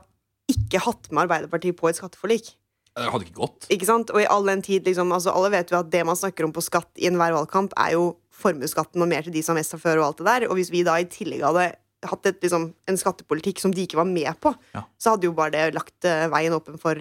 ikke 0.51 0.83
hatt 0.83 1.07
med 1.15 1.23
Arbeiderpartiet 1.29 1.77
på 1.79 1.89
et 1.89 1.97
skatteforlik. 2.01 2.57
det 2.99 3.07
hadde 3.13 3.25
ikke 3.29 3.39
gått. 3.39 3.69
Ikke 3.71 3.87
sant? 3.87 4.11
Og 4.11 4.21
i 4.21 4.27
all 4.29 4.45
den 4.45 4.61
tid, 4.67 4.85
liksom, 4.85 5.13
altså 5.15 5.31
Alle 5.33 5.53
vet 5.55 5.71
jo 5.71 5.79
at 5.79 5.89
det 5.93 6.03
man 6.05 6.17
snakker 6.19 6.45
om 6.45 6.53
på 6.53 6.61
skatt 6.67 6.91
i 6.99 7.07
enhver 7.09 7.33
valgkamp, 7.33 7.73
er 7.79 7.93
jo 7.95 8.17
formuesskatten 8.35 9.01
og 9.01 9.09
mer 9.09 9.23
til 9.23 9.33
de 9.33 9.43
som 9.47 9.55
har 9.55 9.61
mest 9.63 9.71
fra 9.77 9.79
før 9.79 10.01
og 10.03 10.07
alt 10.09 10.19
det 10.19 10.27
der. 10.27 10.49
Og 10.51 10.59
hvis 10.59 10.73
vi 10.75 10.83
da 10.83 10.99
i 10.99 11.07
tillegg 11.09 11.45
hadde 11.47 11.69
hatt 12.11 12.27
et, 12.27 12.41
liksom, 12.43 12.75
en 12.89 12.97
skattepolitikk 13.01 13.61
som 13.63 13.71
de 13.73 13.87
ikke 13.87 13.97
var 14.01 14.09
med 14.11 14.33
på, 14.43 14.53
Ja. 14.75 14.83
så 14.99 15.15
hadde 15.15 15.29
jo 15.29 15.33
bare 15.37 15.53
det 15.55 15.75
lagt 15.79 16.05
eh, 16.05 16.27
veien 16.33 16.53
åpen 16.53 16.77
for 16.81 16.99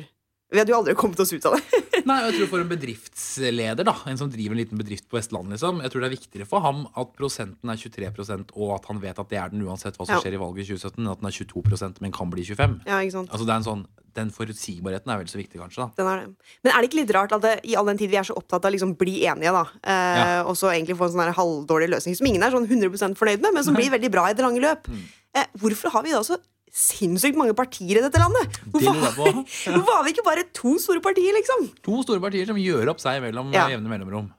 Vi 0.51 0.57
hadde 0.57 0.71
jo 0.73 0.77
aldri 0.79 0.95
kommet 0.97 1.19
oss 1.21 1.29
ut 1.33 1.45
av 1.45 1.53
det. 1.59 1.81
Nei, 2.09 2.15
jeg 2.25 2.39
tror 2.39 2.47
For 2.49 2.63
en 2.63 2.69
bedriftsleder, 2.71 3.85
da 3.85 3.93
en 4.09 4.17
som 4.17 4.29
driver 4.31 4.55
en 4.55 4.61
liten 4.63 4.79
bedrift 4.79 5.05
på 5.09 5.19
Vestlandet, 5.19 5.57
liksom, 5.57 5.81
jeg 5.83 5.91
tror 5.93 6.01
det 6.01 6.07
er 6.09 6.15
viktigere 6.15 6.47
for 6.49 6.63
ham 6.65 6.87
at 6.97 7.11
prosenten 7.17 7.69
er 7.69 7.77
23% 7.77 8.53
og 8.55 8.71
at 8.79 8.87
han 8.89 9.01
vet 9.03 9.19
at 9.21 9.29
det 9.29 9.37
er 9.37 9.51
den 9.53 9.61
uansett 9.67 9.97
hva 9.99 10.07
som 10.07 10.15
Ja. 10.15 10.21
skjer 10.23 10.33
i 10.37 10.41
valget 10.41 10.65
i 10.65 10.73
2017, 10.73 11.03
enn 11.05 11.11
at 11.11 11.21
den 11.21 11.29
er 11.29 11.35
22% 11.37 12.01
men 12.01 12.11
kan 12.15 12.31
bli 12.33 12.43
25 12.47 12.79
ja, 12.87 12.97
ikke 13.05 13.15
sant? 13.19 13.29
Altså 13.29 13.45
det 13.45 13.53
er 13.53 13.61
en 13.61 13.67
sånn, 13.69 13.85
Den 14.19 14.31
forutsigbarheten 14.33 15.11
er 15.13 15.19
vel 15.21 15.27
så 15.29 15.37
viktig, 15.37 15.59
kanskje. 15.61 15.85
da 15.85 16.01
Den 16.01 16.07
er 16.09 16.17
det. 16.25 16.31
Men 16.65 16.71
er 16.73 16.81
det 16.81 16.87
ikke 16.89 16.97
litt 17.03 17.11
rart 17.13 17.31
at 17.37 17.43
det, 17.45 17.53
i 17.69 17.75
all 17.77 17.85
den 17.85 17.99
tid 18.01 18.09
vi 18.09 18.17
er 18.17 18.25
så 18.25 18.33
opptatt 18.35 18.65
av 18.65 18.73
liksom 18.73 18.95
bli 18.97 19.19
enige, 19.29 19.53
da, 19.53 19.61
eh, 19.85 20.41
og 20.49 20.57
så 20.57 20.71
egentlig 20.73 20.97
få 20.97 21.05
en 21.05 21.13
sånn 21.13 21.33
halvdårlig 21.37 21.91
løsning 21.93 22.17
som 22.17 22.25
ingen 22.25 22.41
er 22.43 22.49
sånn 22.51 22.65
100 22.67 23.13
fornøyd 23.15 23.39
med, 23.45 23.53
men 23.53 23.63
som 23.63 23.77
blir 23.77 23.91
veldig 23.93 24.09
bra 24.11 24.25
i 24.27 24.33
det 24.33 24.41
lange 24.43 24.59
løp, 24.65 24.89
Mm. 24.89 25.03
eh, 25.35 25.45
hvorfor 25.61 25.91
har 25.93 26.01
vi 26.03 26.11
da 26.11 26.23
så 26.25 26.39
sinnssykt 26.71 27.37
mange 27.39 27.53
partier 27.57 27.97
i 27.99 28.03
dette 28.03 28.19
landet? 28.21 28.59
Det 28.65 28.81
Hvorfor, 28.85 29.43
har- 29.43 30.03
vi 30.05 30.11
ikke 30.13 30.25
bare 30.25 30.43
to 30.53 30.77
store 30.79 31.01
partier, 31.01 31.33
liksom? 31.37 31.69
To 31.85 32.01
store 32.03 32.19
partier 32.23 32.45
som 32.49 32.57
gjør 32.59 32.91
opp 32.93 32.99
seg 33.03 33.21
mellom 33.23 33.51
Ja. 33.53 33.65
eh, 33.67 33.75
jevne 33.77 33.89
mellomrom. 33.91 34.29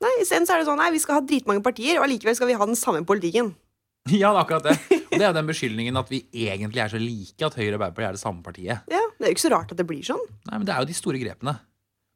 Nei, 0.00 0.12
Isteden 0.22 0.46
så 0.48 0.54
er 0.54 0.62
det 0.62 0.66
sånn 0.70 0.78
nei, 0.80 0.90
vi 0.94 0.98
skal 1.02 1.18
ha 1.18 1.20
dritmange 1.26 1.62
partier, 1.62 1.98
og 2.00 2.06
allikevel 2.08 2.34
skal 2.38 2.48
vi 2.48 2.54
ha 2.56 2.64
den 2.66 2.76
samme 2.78 3.04
politikken. 3.04 3.54
Ja, 4.08 4.30
det 4.32 4.38
er 4.38 4.44
akkurat 4.46 4.64
det. 4.64 4.76
Og 5.12 5.18
det 5.18 5.20
er 5.20 5.28
jo 5.28 5.36
den 5.36 5.46
beskyldningen 5.50 5.98
at 6.00 6.08
vi 6.08 6.22
egentlig 6.32 6.80
er 6.80 6.88
så 6.88 6.96
like 6.98 7.44
at 7.44 7.54
Høyre 7.54 7.74
og 7.76 7.82
Arbeiderpartiet 7.84 8.08
er 8.08 8.16
det 8.16 8.22
samme 8.22 8.40
partiet. 8.42 8.80
Ja, 8.88 9.00
Det 9.18 9.26
er 9.26 9.28
jo 9.28 9.34
ikke 9.36 9.42
så 9.44 9.50
rart 9.52 9.74
at 9.74 9.76
det 9.76 9.86
blir 9.86 10.00
sånn. 10.06 10.22
Nei, 10.48 10.56
men 10.56 10.64
Det 10.64 10.72
er 10.74 10.80
jo 10.80 10.88
de 10.88 10.96
store 10.96 11.20
grepene. 11.20 11.52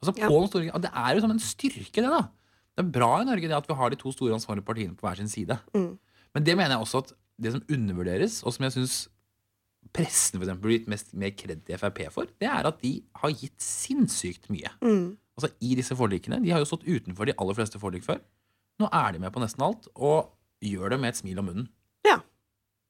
Altså 0.03 0.15
Ja. 0.17 0.31
store, 0.49 0.71
og 0.73 0.81
Det 0.81 0.91
er 0.97 1.15
jo 1.15 1.21
som 1.21 1.31
en 1.31 1.39
styrke, 1.45 1.93
det. 2.01 2.09
da 2.09 2.23
Det 2.75 2.83
er 2.87 2.91
bra 2.91 3.11
i 3.21 3.25
Norge 3.29 3.47
det 3.47 3.53
at 3.53 3.69
vi 3.69 3.75
har 3.77 3.91
de 3.93 3.97
to 4.01 4.11
store 4.17 4.33
ansvarlige 4.35 4.65
partiene 4.65 4.97
på 4.97 5.05
hver 5.07 5.17
sin 5.21 5.29
side. 5.29 5.59
Mm. 5.77 5.99
Men 6.35 6.43
det 6.49 6.57
mener 6.57 6.71
jeg 6.73 6.81
også 6.81 6.99
at 7.05 7.13
det 7.39 7.53
som 7.53 7.63
undervurderes, 7.69 8.41
og 8.47 8.55
som 8.57 8.65
jeg 8.65 8.73
syns 8.73 9.09
pressen 9.95 10.41
for 10.41 10.47
eksempel, 10.47 10.73
gitt 10.75 10.89
mest 10.91 11.13
mer 11.17 11.35
kred 11.39 11.71
i 11.71 11.79
Frp 11.79 12.01
for, 12.15 12.31
det 12.43 12.49
er 12.51 12.67
at 12.69 12.81
de 12.83 12.97
har 13.23 13.35
gitt 13.35 13.61
sinnssykt 13.63 14.51
mye. 14.53 14.73
Mm. 14.85 15.15
Altså 15.39 15.51
i 15.67 15.75
disse 15.79 15.97
forlikene. 15.99 16.41
De 16.43 16.53
har 16.55 16.63
jo 16.63 16.69
stått 16.69 16.87
utenfor 16.87 17.29
de 17.29 17.35
aller 17.39 17.59
fleste 17.59 17.81
forlik 17.83 18.07
før. 18.07 18.21
Nå 18.83 18.91
er 18.91 19.15
de 19.15 19.23
med 19.23 19.35
på 19.35 19.43
nesten 19.43 19.63
alt, 19.67 19.87
og 19.95 20.35
gjør 20.65 20.95
det 20.95 21.01
med 21.03 21.15
et 21.15 21.21
smil 21.21 21.41
om 21.43 21.51
munnen. 21.51 21.69
Ja. 22.07 22.19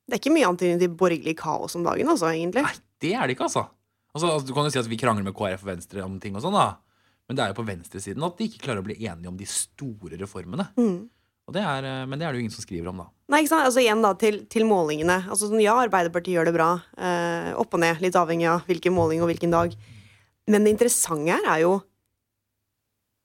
Det 0.04 0.16
er 0.16 0.22
ikke 0.22 0.34
mye 0.34 0.48
annet 0.48 0.66
enn 0.68 0.80
til 0.82 0.96
borgerlig 1.00 1.36
kaos 1.40 1.76
om 1.78 1.84
dagen, 1.86 2.08
altså, 2.12 2.30
egentlig. 2.32 2.64
Nei, 2.64 2.76
det 3.04 3.12
er 3.16 3.26
det 3.26 3.36
ikke, 3.36 3.48
altså. 3.48 3.66
altså, 4.14 4.30
altså 4.30 4.48
du 4.48 4.54
kan 4.56 4.68
jo 4.68 4.72
si 4.72 4.80
at 4.80 4.90
vi 4.90 5.00
krangler 5.00 5.26
med 5.26 5.36
KrF 5.36 5.64
og 5.64 5.70
Venstre 5.72 6.04
om 6.04 6.16
ting 6.20 6.36
og 6.36 6.44
sånn, 6.44 6.56
da. 6.56 6.80
Men 7.28 7.38
det 7.38 7.44
er 7.44 7.52
jo 7.52 7.58
på 7.60 7.66
venstresiden 7.68 8.24
at 8.26 8.36
de 8.36 8.48
ikke 8.50 8.66
klarer 8.66 8.82
å 8.82 8.86
bli 8.86 8.98
enige 9.00 9.30
om 9.30 9.36
de 9.40 9.48
store 9.48 10.18
reformene. 10.20 10.68
Mm. 10.76 11.06
Og 11.48 11.52
det 11.56 11.60
er, 11.60 11.84
eh, 11.84 12.04
men 12.08 12.18
det 12.18 12.24
er 12.26 12.32
det 12.32 12.40
jo 12.40 12.44
ingen 12.46 12.54
som 12.54 12.64
skriver 12.64 12.88
om, 12.88 13.02
da. 13.02 13.06
Nei, 13.32 13.42
ikke 13.42 13.52
sant? 13.52 13.66
Altså 13.68 13.80
igjen 13.82 14.02
da, 14.04 14.12
til, 14.20 14.38
til 14.52 14.64
målingene. 14.68 15.18
Altså 15.28 15.48
sånn, 15.50 15.60
Ja, 15.64 15.74
Arbeiderpartiet 15.82 16.36
gjør 16.38 16.48
det 16.48 16.54
bra. 16.56 16.68
Eh, 16.96 17.50
opp 17.60 17.74
og 17.76 17.80
ned, 17.84 18.00
litt 18.04 18.16
avhengig 18.20 18.48
av 18.48 18.64
hvilken 18.68 18.94
måling 18.96 19.20
og 19.24 19.28
hvilken 19.32 19.52
dag. 19.52 19.74
Men 20.48 20.64
det 20.64 20.74
interessante 20.76 21.32
her 21.32 21.46
er 21.56 21.62
jo 21.64 21.78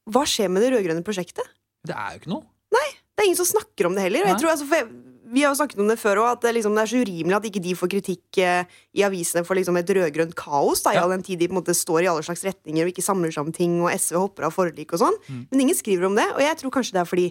Hva 0.09 0.23
skjer 0.25 0.49
med 0.49 0.63
det 0.65 0.71
rød-grønne 0.73 1.03
prosjektet? 1.05 1.45
Det 1.85 1.93
er 1.95 2.15
jo 2.15 2.21
ikke 2.23 2.31
noe. 2.33 2.45
Nei, 2.73 2.87
Det 3.15 3.23
er 3.23 3.27
ingen 3.29 3.39
som 3.39 3.49
snakker 3.51 3.87
om 3.89 3.95
det 3.97 4.03
heller. 4.07 4.23
Og 4.25 4.31
jeg 4.31 4.39
tror, 4.41 4.51
altså, 4.53 4.67
jeg, 4.71 4.87
vi 5.29 5.43
har 5.43 5.51
jo 5.53 5.59
snakket 5.59 5.81
om 5.83 5.89
det 5.91 5.97
før 6.01 6.21
òg, 6.23 6.29
at 6.31 6.41
det, 6.47 6.53
liksom, 6.57 6.73
det 6.73 6.81
er 6.81 6.89
så 6.89 7.01
urimelig 7.03 7.35
at 7.37 7.47
ikke 7.49 7.61
de 7.61 7.73
får 7.77 7.89
kritikk 7.91 8.39
eh, 8.41 8.63
i 8.97 9.03
avisene 9.05 9.43
for 9.45 9.59
liksom, 9.59 9.77
et 9.77 9.91
rød-grønt 9.99 10.33
kaos, 10.39 10.81
da, 10.85 10.93
i 10.95 10.97
Ja. 10.97 11.03
all 11.03 11.11
den 11.13 11.21
tid 11.27 11.37
de 11.43 11.49
på 11.51 11.53
en 11.53 11.59
måte 11.61 11.75
står 11.77 12.05
i 12.05 12.09
alle 12.09 12.23
slags 12.25 12.43
retninger 12.47 12.87
og 12.87 12.93
ikke 12.93 13.05
samler 13.05 13.35
om 13.43 13.51
ting, 13.53 13.75
og 13.83 13.91
SV 13.93 14.17
hopper 14.17 14.47
av 14.47 14.55
forlik 14.55 14.95
og 14.95 15.03
sånn. 15.03 15.19
Mm. 15.27 15.43
Men 15.51 15.65
ingen 15.67 15.77
skriver 15.77 16.07
om 16.09 16.15
det, 16.17 16.25
og 16.33 16.41
jeg 16.41 16.57
tror 16.63 16.73
kanskje 16.79 16.95
det 16.97 17.03
er 17.03 17.11
fordi 17.11 17.27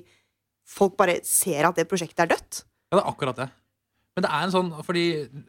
folk 0.69 0.97
bare 1.01 1.19
ser 1.27 1.69
at 1.69 1.79
det 1.81 1.89
prosjektet 1.91 2.27
er 2.27 2.33
dødt. 2.35 2.63
Ja, 2.91 2.99
det 2.99 3.03
er 3.05 3.11
akkurat 3.11 3.41
det. 3.41 3.49
Men 4.17 4.25
det 4.27 4.31
er 4.35 4.45
en 4.47 4.53
sånn, 4.55 4.71
fordi 4.83 5.03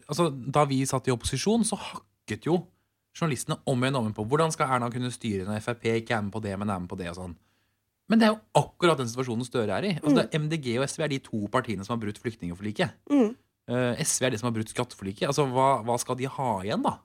altså, 0.07 0.27
Da 0.53 0.61
vi 0.69 0.83
satt 0.85 1.07
i 1.09 1.13
opposisjon, 1.15 1.63
så 1.65 1.77
hakket 1.79 2.45
jo 2.45 2.59
journalistene 3.17 3.57
om 3.67 3.81
igjen 3.81 3.95
og 3.97 4.03
om 4.03 4.07
igjen 4.09 4.17
på 4.19 4.25
hvordan 4.29 4.51
skal 4.53 4.69
Erna 4.75 4.89
kunne 4.93 5.09
styre 5.11 5.47
når 5.47 5.63
Frp 5.65 5.87
ikke 5.97 6.13
er 6.15 6.21
med 6.27 6.31
på 6.35 6.41
det, 6.43 6.53
men 6.61 6.69
er 6.69 6.79
med 6.83 6.91
på 6.91 6.97
det 6.99 7.09
og 7.11 7.17
sånn. 7.17 7.33
Men 8.09 8.21
det 8.21 8.27
er 8.27 8.31
jo 8.33 8.39
akkurat 8.61 8.97
den 9.01 9.09
situasjonen 9.09 9.45
Støre 9.45 9.75
er 9.75 9.85
i. 9.85 9.91
Altså, 9.99 10.15
det 10.17 10.23
er 10.33 10.39
MDG 10.41 10.67
og 10.79 10.85
SV 10.89 11.03
er 11.05 11.11
de 11.13 11.19
to 11.25 11.41
partiene 11.53 11.85
som 11.85 11.93
har 11.95 12.01
brutt 12.01 12.21
flyktningforliket. 12.21 12.95
Mm. 13.11 13.33
Uh, 13.69 13.93
SV 14.01 14.25
er 14.25 14.33
de 14.33 14.39
som 14.41 14.47
har 14.49 14.55
brutt 14.55 14.71
skatteforliket. 14.73 15.27
Altså, 15.29 15.45
hva, 15.49 15.67
hva 15.85 15.97
skal 16.01 16.17
de 16.17 16.29
ha 16.29 16.47
igjen, 16.65 16.81
da? 16.85 16.95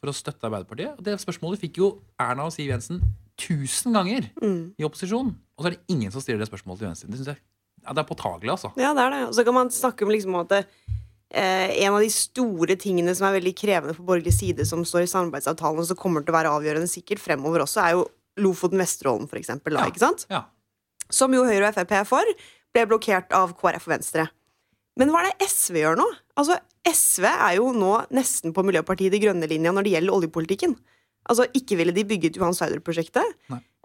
For 0.00 0.12
å 0.12 0.16
støtte 0.16 0.48
Arbeiderpartiet? 0.48 0.94
Og 0.96 1.04
det 1.04 1.16
spørsmålet 1.20 1.60
fikk 1.60 1.80
jo 1.82 1.90
Erna 2.20 2.46
og 2.48 2.54
Siv 2.54 2.70
Jensen 2.72 3.02
tusen 3.40 3.92
ganger 3.96 4.30
Mm. 4.40 4.72
i 4.80 4.84
opposisjon. 4.84 5.34
Og 5.56 5.60
så 5.64 5.68
er 5.68 5.76
det 5.76 5.84
ingen 5.92 6.12
som 6.12 6.20
stiller 6.24 6.40
det 6.40 6.48
spørsmålet 6.48 6.80
til 6.80 6.88
venstre. 6.88 7.08
Det 7.12 7.20
synes 7.20 7.32
jeg 7.34 7.40
ja, 7.86 7.94
det 7.94 8.02
er 8.02 8.08
påtagelig, 8.10 8.50
altså. 8.56 8.72
Ja, 8.80 8.92
det 8.96 9.04
er 9.06 9.14
det. 9.14 9.22
Og 9.30 9.34
så 9.38 9.44
kan 9.46 9.54
man 9.56 9.70
snakke 9.70 10.04
om 10.06 10.10
liksom 10.12 10.34
at 10.42 10.52
eh, 10.58 11.70
en 11.86 11.94
av 11.94 12.00
de 12.02 12.10
store 12.12 12.76
tingene 12.82 13.14
som 13.16 13.28
er 13.28 13.38
veldig 13.38 13.54
krevende 13.58 13.94
for 13.96 14.04
borgerlig 14.10 14.34
side, 14.34 14.66
som 14.68 14.84
står 14.86 15.06
i 15.06 15.10
samarbeidsavtalen, 15.10 15.80
og 15.82 15.88
som 15.88 15.96
kommer 16.00 16.24
til 16.26 16.34
å 16.34 16.38
være 16.38 16.52
avgjørende 16.58 16.90
sikkert 16.90 17.22
fremover 17.22 17.64
også, 17.66 17.82
er 17.86 17.96
jo 17.96 18.06
Lofoten-Vesterålen, 18.42 19.28
for 19.30 19.38
eksempel. 19.40 19.74
Da, 19.78 19.84
Ja. 19.86 19.90
ikke 19.92 20.02
sant? 20.02 20.26
Ja. 20.30 20.42
Som 21.10 21.32
jo 21.32 21.44
Høyre 21.46 21.68
og 21.70 21.74
Frp 21.78 21.92
er 21.92 22.04
for, 22.04 22.24
ble 22.74 22.86
blokkert 22.90 23.32
av 23.32 23.54
KrF 23.56 23.86
og 23.86 23.94
Venstre. 23.94 24.26
Men 24.98 25.10
hva 25.12 25.22
er 25.22 25.30
det 25.32 25.46
SV 25.48 25.78
gjør 25.82 25.96
nå? 26.00 26.06
Altså, 26.40 26.58
SV 26.88 27.24
er 27.28 27.56
jo 27.58 27.70
nå 27.72 27.94
nesten 28.16 28.52
på 28.56 28.64
Miljøpartiet 28.64 29.12
De 29.12 29.20
Grønne-linja 29.20 29.72
når 29.72 29.84
det 29.84 29.92
gjelder 29.96 30.16
oljepolitikken. 30.16 30.76
Altså, 31.28 31.46
Ikke 31.58 31.76
ville 31.76 31.92
de 31.92 32.04
bygget 32.04 32.36
Johan 32.38 32.54
Sverdrup-prosjektet. 32.56 33.24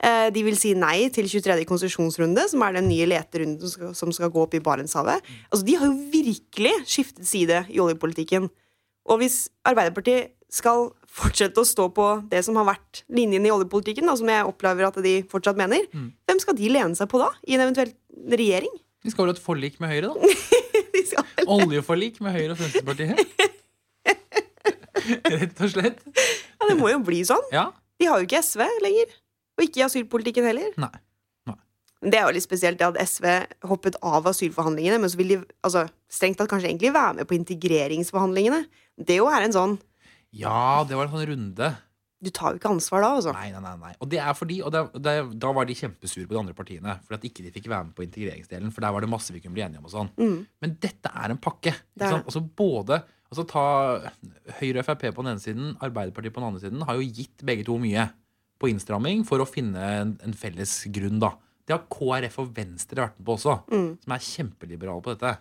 Eh, 0.01 0.27
de 0.34 0.41
vil 0.48 0.55
si 0.58 0.72
nei 0.74 1.10
til 1.13 1.27
23. 1.29 1.62
konsesjonsrunde, 1.70 2.48
som 2.50 2.63
er 2.65 2.72
den 2.79 2.88
nye 2.89 3.05
leterunden 3.10 3.93
som 3.93 4.10
skal, 4.15 4.31
gå 4.34 4.39
opp 4.48 4.55
i 4.58 4.62
Barentshavet. 4.63 5.22
Altså, 5.51 5.63
De 5.67 5.75
har 5.77 5.86
jo 5.91 5.96
virkelig 6.13 6.74
skiftet 6.89 7.27
side 7.29 7.58
i 7.70 7.77
oljepolitikken. 7.84 8.48
Og 9.10 9.15
hvis 9.22 9.43
Arbeiderpartiet 9.67 10.31
skal 10.51 10.89
fortsette 11.12 11.60
å 11.62 11.67
stå 11.67 11.86
på 11.93 12.05
det 12.31 12.41
som 12.48 12.58
har 12.60 12.65
vært 12.72 13.03
linjen 13.13 13.46
i 13.46 13.51
oljepolitikken, 13.53 14.08
da, 14.10 14.15
som 14.20 14.29
jeg 14.31 14.48
opplever 14.48 14.88
at 14.88 14.98
de 15.03 15.13
fortsatt 15.31 15.60
mener, 15.60 15.81
hvem 15.93 16.39
skal 16.41 16.58
de 16.58 16.72
lene 16.72 16.96
seg 16.98 17.08
på 17.12 17.17
da? 17.22 17.29
I 17.48 17.55
en 17.58 17.65
eventuell 17.67 17.91
regjering? 18.31 18.74
De 19.01 19.10
skal 19.13 19.25
vel 19.25 19.31
ha 19.34 19.38
et 19.38 19.43
forlik 19.43 19.75
med 19.81 19.89
Høyre, 19.93 20.08
da. 20.13 20.17
Oljeforlik 21.51 22.15
med 22.24 22.31
Høyre 22.36 22.51
og 22.53 22.58
Fremskrittspartiet. 22.62 23.17
Rett 25.31 25.62
og 25.65 25.70
slett. 25.74 25.98
ja, 26.05 26.67
det 26.70 26.75
må 26.77 26.88
jo 26.91 27.00
bli 27.05 27.22
sånn. 27.27 27.46
Ja. 27.53 27.65
De 28.01 28.05
har 28.10 28.15
jo 28.22 28.25
ikke 28.27 28.41
SV 28.46 28.62
lenger. 28.84 29.08
Og 29.61 29.67
ikke 29.67 29.83
i 29.83 29.85
asylpolitikken 29.85 30.47
heller. 30.49 30.73
Nei. 30.81 30.95
Nei. 31.49 31.57
Det 32.01 32.17
er 32.17 32.25
jo 32.25 32.33
litt 32.33 32.47
spesielt 32.47 32.81
det 32.81 32.87
at 32.87 32.97
SV 33.05 33.27
hoppet 33.69 33.99
av 34.01 34.25
asylforhandlingene, 34.31 34.97
men 35.03 35.13
så 35.13 35.19
vil 35.19 35.35
de 35.35 35.37
altså, 35.61 35.85
strengt 36.09 36.41
tatt 36.41 36.49
kanskje 36.49 36.71
egentlig 36.71 36.89
være 36.95 37.19
med 37.19 37.29
på 37.29 37.37
integreringsforhandlingene. 37.37 38.65
Det 38.97 39.21
jo 39.21 39.29
er 39.29 39.45
en 39.45 39.55
sånn 39.55 39.77
Ja, 40.33 40.81
det 40.87 40.97
var 40.97 41.05
en 41.05 41.13
sånn 41.13 41.29
runde. 41.29 41.71
Du 42.21 42.29
tar 42.33 42.53
jo 42.53 42.59
ikke 42.59 42.69
ansvar 42.73 43.01
da, 43.01 43.13
altså. 43.17 43.31
Nei, 43.37 43.47
nei, 43.53 43.61
nei, 43.61 43.77
nei. 43.81 43.93
Og 44.01 44.09
det 44.09 44.19
er 44.21 44.33
fordi, 44.37 44.59
og 44.65 44.73
det, 44.73 44.83
det, 45.01 45.15
da 45.41 45.53
var 45.57 45.69
de 45.69 45.77
kjempesure 45.77 46.27
på 46.29 46.35
de 46.35 46.41
andre 46.41 46.57
partiene 46.57 46.97
for 47.05 47.17
at 47.17 47.23
ikke 47.25 47.45
de 47.45 47.53
fikk 47.53 47.69
være 47.69 47.87
med 47.87 47.95
på 47.97 48.05
integreringsdelen. 48.05 48.73
For 48.73 48.85
der 48.85 48.93
var 48.93 49.05
det 49.05 49.09
masse 49.09 49.33
vi 49.33 49.41
kunne 49.41 49.57
bli 49.57 49.65
enige 49.65 49.81
om 49.81 49.89
og 49.89 49.93
sånn. 49.93 50.11
Mm. 50.21 50.37
Men 50.61 50.75
dette 50.81 51.13
er 51.13 51.33
en 51.33 51.41
pakke. 51.41 51.73
Ikke 51.97 52.13
sant? 52.13 52.29
Altså 52.29 52.43
både 52.45 53.01
altså 53.31 53.45
Ta 53.47 53.63
Høyre 54.59 54.83
og 54.83 54.87
Frp 54.89 55.07
på 55.15 55.23
den 55.23 55.33
ene 55.33 55.41
siden, 55.41 55.73
Arbeiderpartiet 55.81 56.35
på 56.35 56.43
den 56.43 56.49
andre 56.49 56.61
siden 56.61 56.85
har 56.87 56.99
jo 56.99 57.07
gitt 57.07 57.45
begge 57.47 57.65
to 57.67 57.77
mye 57.81 58.09
på 58.61 58.69
innstramming 58.71 59.23
for 59.27 59.41
å 59.43 59.47
finne 59.49 59.87
en, 60.01 60.11
en 60.25 60.35
felles 60.37 60.75
grunn, 60.93 61.19
da. 61.21 61.33
Det 61.65 61.75
har 61.75 61.87
KrF 61.93 62.37
og 62.43 62.51
Venstre 62.57 63.03
vært 63.03 63.17
med 63.19 63.25
på 63.27 63.35
også, 63.37 63.55
Mm. 63.71 63.89
som 64.03 64.13
er 64.15 64.27
kjempeliberale 64.27 65.03
på 65.05 65.13
dette. 65.15 65.33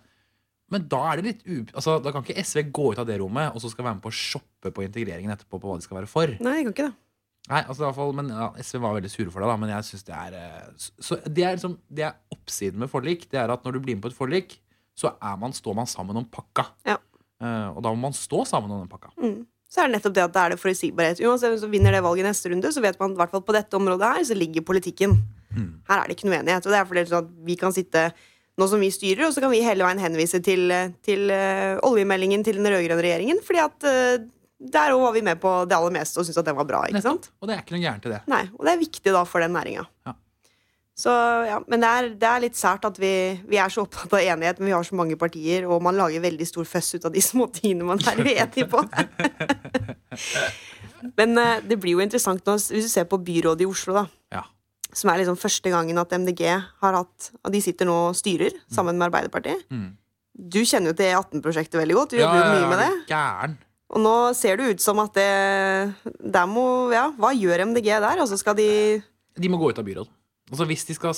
Men 0.70 0.84
da 0.86 1.00
er 1.10 1.18
det 1.20 1.24
litt 1.26 1.40
u... 1.50 1.54
Altså, 1.74 1.96
da 2.02 2.12
kan 2.14 2.22
ikke 2.22 2.38
SV 2.46 2.60
gå 2.70 2.92
ut 2.92 3.00
av 3.02 3.06
det 3.08 3.16
rommet 3.18 3.50
og 3.56 3.62
så 3.62 3.70
skal 3.72 3.88
være 3.88 3.98
med 3.98 4.04
på 4.04 4.12
å 4.12 4.14
shoppe 4.14 4.70
på 4.76 4.84
integreringen 4.86 5.32
etterpå 5.34 5.58
på 5.58 5.66
hva 5.70 5.78
de 5.80 5.86
skal 5.86 5.98
være 5.98 6.10
for. 6.12 6.34
Nei, 6.38 6.60
jeg 6.60 6.68
kan 6.68 6.74
ikke 6.76 6.88
det. 6.90 6.96
Nei, 7.50 7.62
altså 7.64 7.80
i 7.82 7.86
hvert 7.88 7.96
fall, 7.96 8.12
men 8.14 8.28
ja, 8.30 8.46
SV 8.62 8.78
var 8.84 8.94
veldig 8.94 9.10
sure 9.10 9.32
for 9.34 9.42
det, 9.42 9.48
da, 9.50 9.56
men 9.58 9.72
jeg 9.72 9.86
synes 9.88 10.04
det 10.06 10.14
er 10.14 10.34
eh, 10.38 10.66
Så 10.78 10.92
så 11.08 11.16
det 11.24 11.42
er, 11.48 11.56
liksom, 11.56 11.74
det 11.90 12.04
er 12.06 12.18
oppsiden 12.36 12.78
med 12.84 12.90
forlik. 12.92 13.24
Det 13.32 13.40
er 13.40 13.50
at 13.50 13.64
når 13.66 13.74
du 13.74 13.80
blir 13.82 13.96
med 13.96 14.04
på 14.04 14.12
et 14.12 14.18
forlik, 14.20 14.58
så 15.00 15.14
er 15.16 15.40
man, 15.40 15.56
står 15.56 15.74
man 15.80 15.88
sammen 15.90 16.20
om 16.20 16.28
pakka. 16.30 16.68
Ja. 16.86 16.98
Uh, 17.40 17.72
og 17.72 17.80
da 17.82 17.90
må 17.96 18.04
man 18.04 18.14
stå 18.14 18.44
sammen 18.46 18.70
om 18.76 18.82
den 18.84 18.92
pakka. 18.92 19.10
Mm. 19.16 19.40
Så 19.70 19.82
er 19.82 19.86
det 19.86 19.98
nettopp 19.98 20.16
det 20.16 20.24
at 20.24 20.32
det 20.34 20.42
er 20.42 20.52
det 20.54 20.58
forutsigbarhet. 20.58 21.20
Uansett 21.22 21.52
hvem 21.52 21.60
som 21.62 21.70
vinner 21.70 21.94
det 21.94 22.02
valget 22.02 22.24
i 22.24 22.26
neste 22.26 22.50
runde, 22.50 22.72
så 22.74 22.82
vet 22.82 22.98
man 22.98 23.14
i 23.14 23.20
hvert 23.20 23.30
fall 23.30 23.44
på 23.46 23.54
dette 23.54 23.78
området 23.78 24.08
her, 24.16 24.24
så 24.26 24.34
ligger 24.34 24.66
politikken. 24.66 25.14
Mm. 25.54 25.70
Her 25.86 26.02
er 26.02 26.10
det 26.10 26.16
ikke 26.16 26.26
noe 26.26 26.40
enighet. 26.40 26.66
Og 26.66 26.74
det 26.74 26.80
er 26.80 26.88
fordi 26.90 27.04
sånn 27.06 27.28
at 27.28 27.30
vi 27.46 27.56
kan 27.60 27.74
sitte 27.76 28.08
nå 28.58 28.66
som 28.68 28.82
vi 28.82 28.90
styrer, 28.92 29.28
og 29.28 29.34
så 29.34 29.44
kan 29.44 29.52
vi 29.52 29.62
hele 29.64 29.86
veien 29.86 30.02
henvise 30.02 30.42
til, 30.44 30.74
til 31.06 31.30
uh, 31.30 31.78
oljemeldingen 31.86 32.42
til 32.44 32.58
den 32.58 32.66
rød-grønne 32.66 33.04
regjeringen, 33.06 33.38
fordi 33.46 33.62
at 33.62 33.86
uh, 33.86 34.26
der 34.60 34.96
var 35.00 35.14
vi 35.14 35.22
med 35.24 35.38
på 35.40 35.52
det 35.70 35.76
aller 35.78 35.94
meste 35.94 36.20
og 36.20 36.26
syntes 36.26 36.42
at 36.42 36.50
den 36.50 36.58
var 36.58 36.66
bra. 36.68 36.82
ikke 36.90 37.04
sant? 37.04 37.30
Og 37.40 37.48
det 37.48 37.56
er 37.56 37.62
ikke 37.62 37.78
noe 37.78 37.84
gærent 37.86 38.10
i 38.10 38.12
det. 38.12 38.20
Nei, 38.28 38.42
Og 38.58 38.66
det 38.66 38.74
er 38.74 38.82
viktig 38.82 39.14
da 39.14 39.22
for 39.28 39.40
den 39.40 39.54
næringa. 39.56 39.86
Ja. 40.06 40.16
Så, 41.00 41.12
ja, 41.48 41.56
men 41.70 41.80
det 41.80 41.88
er, 41.88 42.08
det 42.20 42.28
er 42.28 42.42
litt 42.44 42.58
sært 42.58 42.84
at 42.84 42.98
vi, 43.00 43.12
vi 43.48 43.58
er 43.60 43.72
så 43.72 43.86
opptatt 43.86 44.18
av 44.18 44.20
enighet, 44.20 44.58
men 44.60 44.68
vi 44.68 44.74
har 44.76 44.84
så 44.84 44.98
mange 44.98 45.16
partier, 45.20 45.64
og 45.64 45.80
man 45.84 45.96
lager 45.96 46.20
veldig 46.20 46.48
stor 46.48 46.68
føss 46.68 46.98
ut 46.98 47.06
av 47.08 47.14
de 47.14 47.22
små 47.24 47.46
tingene 47.54 47.88
man 47.88 48.02
er 48.10 48.20
uenig 48.20 48.66
på. 48.68 48.82
men 51.18 51.40
eh, 51.40 51.62
det 51.64 51.78
blir 51.80 51.96
jo 51.96 52.04
interessant 52.04 52.44
nå, 52.44 52.58
hvis 52.60 52.90
du 52.90 52.92
ser 52.92 53.08
på 53.08 53.20
byrådet 53.24 53.64
i 53.64 53.70
Oslo, 53.70 53.96
da. 53.96 54.04
Ja. 54.36 54.44
Som 54.92 55.12
er 55.12 55.22
liksom 55.22 55.40
første 55.40 55.72
gangen 55.72 56.02
at 56.02 56.12
MDG 56.12 56.44
har 56.50 56.96
hatt 56.96 57.28
Og 57.46 57.52
de 57.54 57.60
sitter 57.62 57.86
nå 57.86 57.94
og 58.08 58.16
styrer 58.18 58.56
sammen 58.74 58.98
med 58.98 59.06
Arbeiderpartiet. 59.06 59.62
Mm. 59.70 59.92
Du 60.34 60.60
kjenner 60.64 60.90
jo 60.90 60.98
til 60.98 61.12
E18-prosjektet 61.12 61.78
veldig 61.78 61.96
godt. 61.96 62.14
Du 62.14 62.18
jobber 62.18 62.40
jo 62.40 62.48
mye 62.56 62.70
med 62.72 62.82
det. 62.82 62.90
Gæren. 63.12 63.54
Og 63.90 64.02
nå 64.02 64.14
ser 64.38 64.58
det 64.58 64.68
ut 64.74 64.82
som 64.82 65.00
at 65.02 65.14
det 65.16 66.12
Der 66.34 66.46
må 66.50 66.64
Ja, 66.94 67.08
hva 67.18 67.32
gjør 67.34 67.64
MDG 67.70 67.88
der? 67.90 68.22
Altså 68.22 68.38
skal 68.38 68.58
de 68.58 68.70
De 69.38 69.50
må 69.50 69.58
gå 69.62 69.70
ut 69.70 69.78
av 69.80 69.86
byråd. 69.86 70.10
Altså 70.50 70.66
Hvis 70.66 70.82
de 70.88 70.96
skal 70.96 71.14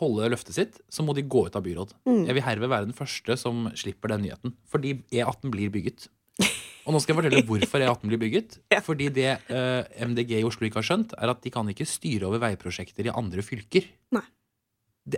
holde 0.00 0.30
løftet 0.32 0.56
sitt, 0.56 0.80
så 0.90 1.04
må 1.06 1.14
de 1.14 1.22
gå 1.22 1.44
ut 1.46 1.54
av 1.58 1.62
byråd. 1.62 1.94
Mm. 2.08 2.24
Jeg 2.26 2.34
vil 2.34 2.44
herved 2.46 2.72
være 2.72 2.88
den 2.88 2.96
første 2.96 3.36
som 3.38 3.68
slipper 3.78 4.10
den 4.10 4.26
nyheten. 4.26 4.56
Fordi 4.70 4.96
E18 5.14 5.52
blir 5.54 5.70
bygget. 5.74 6.08
Og 6.82 6.94
nå 6.94 6.98
skal 6.98 7.14
jeg 7.14 7.20
fortelle 7.20 7.44
hvorfor 7.46 7.84
E18 7.84 8.10
blir 8.10 8.22
bygget. 8.24 8.58
Ja. 8.74 8.80
Fordi 8.82 9.06
det 9.14 9.36
uh, 9.52 9.84
MDG 10.08 10.40
i 10.40 10.46
Oslo 10.48 10.66
ikke 10.66 10.80
har 10.80 10.88
skjønt, 10.88 11.14
er 11.14 11.30
at 11.30 11.42
de 11.44 11.52
kan 11.54 11.68
ikke 11.70 11.86
styre 11.86 12.26
over 12.26 12.42
veiprosjekter 12.42 13.06
i 13.06 13.14
andre 13.14 13.44
fylker. 13.46 13.86
Nei. 14.16 14.24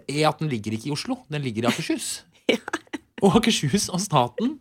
E18 0.04 0.48
ligger 0.50 0.76
ikke 0.76 0.90
i 0.90 0.94
Oslo, 0.94 1.22
den 1.32 1.44
ligger 1.44 1.66
i 1.66 1.72
Akershus. 1.72 2.12
Ja. 2.44 2.58
Og 3.24 3.38
Akershus 3.38 3.86
og 3.88 4.02
staten 4.04 4.58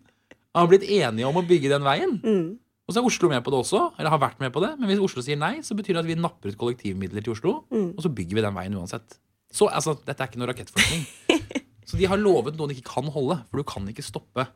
har 0.55 0.67
blitt 0.71 0.85
enige 0.87 1.27
om 1.27 1.35
å 1.35 1.41
bygge 1.43 1.67
den 1.67 1.83
veien. 1.83 2.13
mm, 2.23 2.45
Og 2.83 2.91
så 2.91 2.99
er 2.99 3.07
Oslo 3.07 3.29
med 3.31 3.43
på 3.45 3.51
det 3.53 3.59
også, 3.63 3.81
eller 3.97 4.11
har 4.11 4.19
vært 4.19 4.41
med 4.43 4.51
på 4.51 4.63
det. 4.63 4.73
Men 4.79 4.89
hvis 4.91 5.03
Oslo 5.03 5.23
sier 5.23 5.39
nei, 5.39 5.55
så 5.63 5.75
betyr 5.77 5.95
det 5.95 6.03
at 6.03 6.09
vi 6.09 6.17
napper 6.19 6.51
ut 6.51 6.57
kollektivmidler 6.59 7.23
til 7.23 7.35
Oslo, 7.35 7.61
mm. 7.71 7.93
og 7.95 8.01
så 8.03 8.11
bygger 8.11 8.39
vi 8.39 8.43
den 8.43 8.57
veien 8.57 8.75
uansett. 8.79 9.19
Så 9.53 9.69
altså, 9.69 9.95
dette 10.03 10.19
er 10.19 10.31
ikke 10.31 10.41
noe 10.41 10.49
rakettforskning. 10.51 11.05
så 11.89 11.99
de 11.99 12.09
har 12.11 12.19
lovet 12.19 12.57
noe 12.59 12.67
de 12.67 12.75
ikke 12.75 12.91
kan 12.97 13.07
holde, 13.13 13.39
for 13.47 13.61
du 13.61 13.67
kan 13.69 13.87
ikke 13.87 14.03
stoppe 14.03 14.49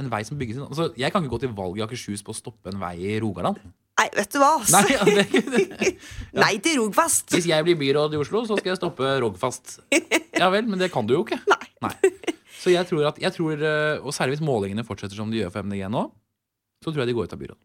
en 0.00 0.10
vei 0.12 0.20
som 0.28 0.38
bygges. 0.40 0.60
Altså, 0.66 0.90
jeg 1.00 1.12
kan 1.12 1.24
ikke 1.24 1.36
gå 1.36 1.42
til 1.46 1.54
valg 1.56 1.78
i 1.80 1.84
Akershus 1.86 2.24
på 2.26 2.34
å 2.34 2.36
stoppe 2.36 2.72
en 2.72 2.80
vei 2.82 2.96
i 3.14 3.16
Rogaland. 3.22 3.60
Nei, 4.00 4.06
vet 4.16 4.32
du 4.32 4.38
hva? 4.40 4.52
altså. 4.60 4.80
Nei, 4.80 4.94
ja, 4.94 5.04
det 5.04 5.42
det. 5.80 5.90
Nei 6.36 6.54
til 6.64 6.78
Rogfast! 6.80 7.32
Hvis 7.34 7.48
jeg 7.48 7.64
blir 7.66 7.76
byråd 7.80 8.16
i 8.16 8.20
Oslo, 8.20 8.44
så 8.48 8.56
skal 8.60 8.74
jeg 8.74 8.80
stoppe 8.80 9.16
Rogfast. 9.24 9.78
Ja 10.40 10.48
vel, 10.52 10.68
men 10.68 10.80
det 10.80 10.92
kan 10.92 11.08
du 11.08 11.16
jo 11.18 11.24
ikke. 11.26 11.40
Nei. 11.50 11.66
nei. 11.84 12.12
Så 12.60 12.72
jeg 12.72 12.88
tror 12.88 13.08
at, 13.08 13.20
jeg 13.20 13.32
tror, 13.36 13.60
eh, 13.60 14.00
og 14.00 14.12
særlig 14.16 14.36
hvis 14.36 14.44
målingene 14.44 14.84
fortsetter 14.88 15.16
som 15.16 15.32
de 15.32 15.40
gjør 15.40 15.52
for 15.52 15.68
MDG 15.68 15.88
nå, 15.92 16.06
så 16.80 16.88
tror 16.88 17.04
jeg 17.04 17.12
de 17.12 17.16
går 17.16 17.28
ut 17.28 17.36
av 17.36 17.40
byråd. 17.40 17.60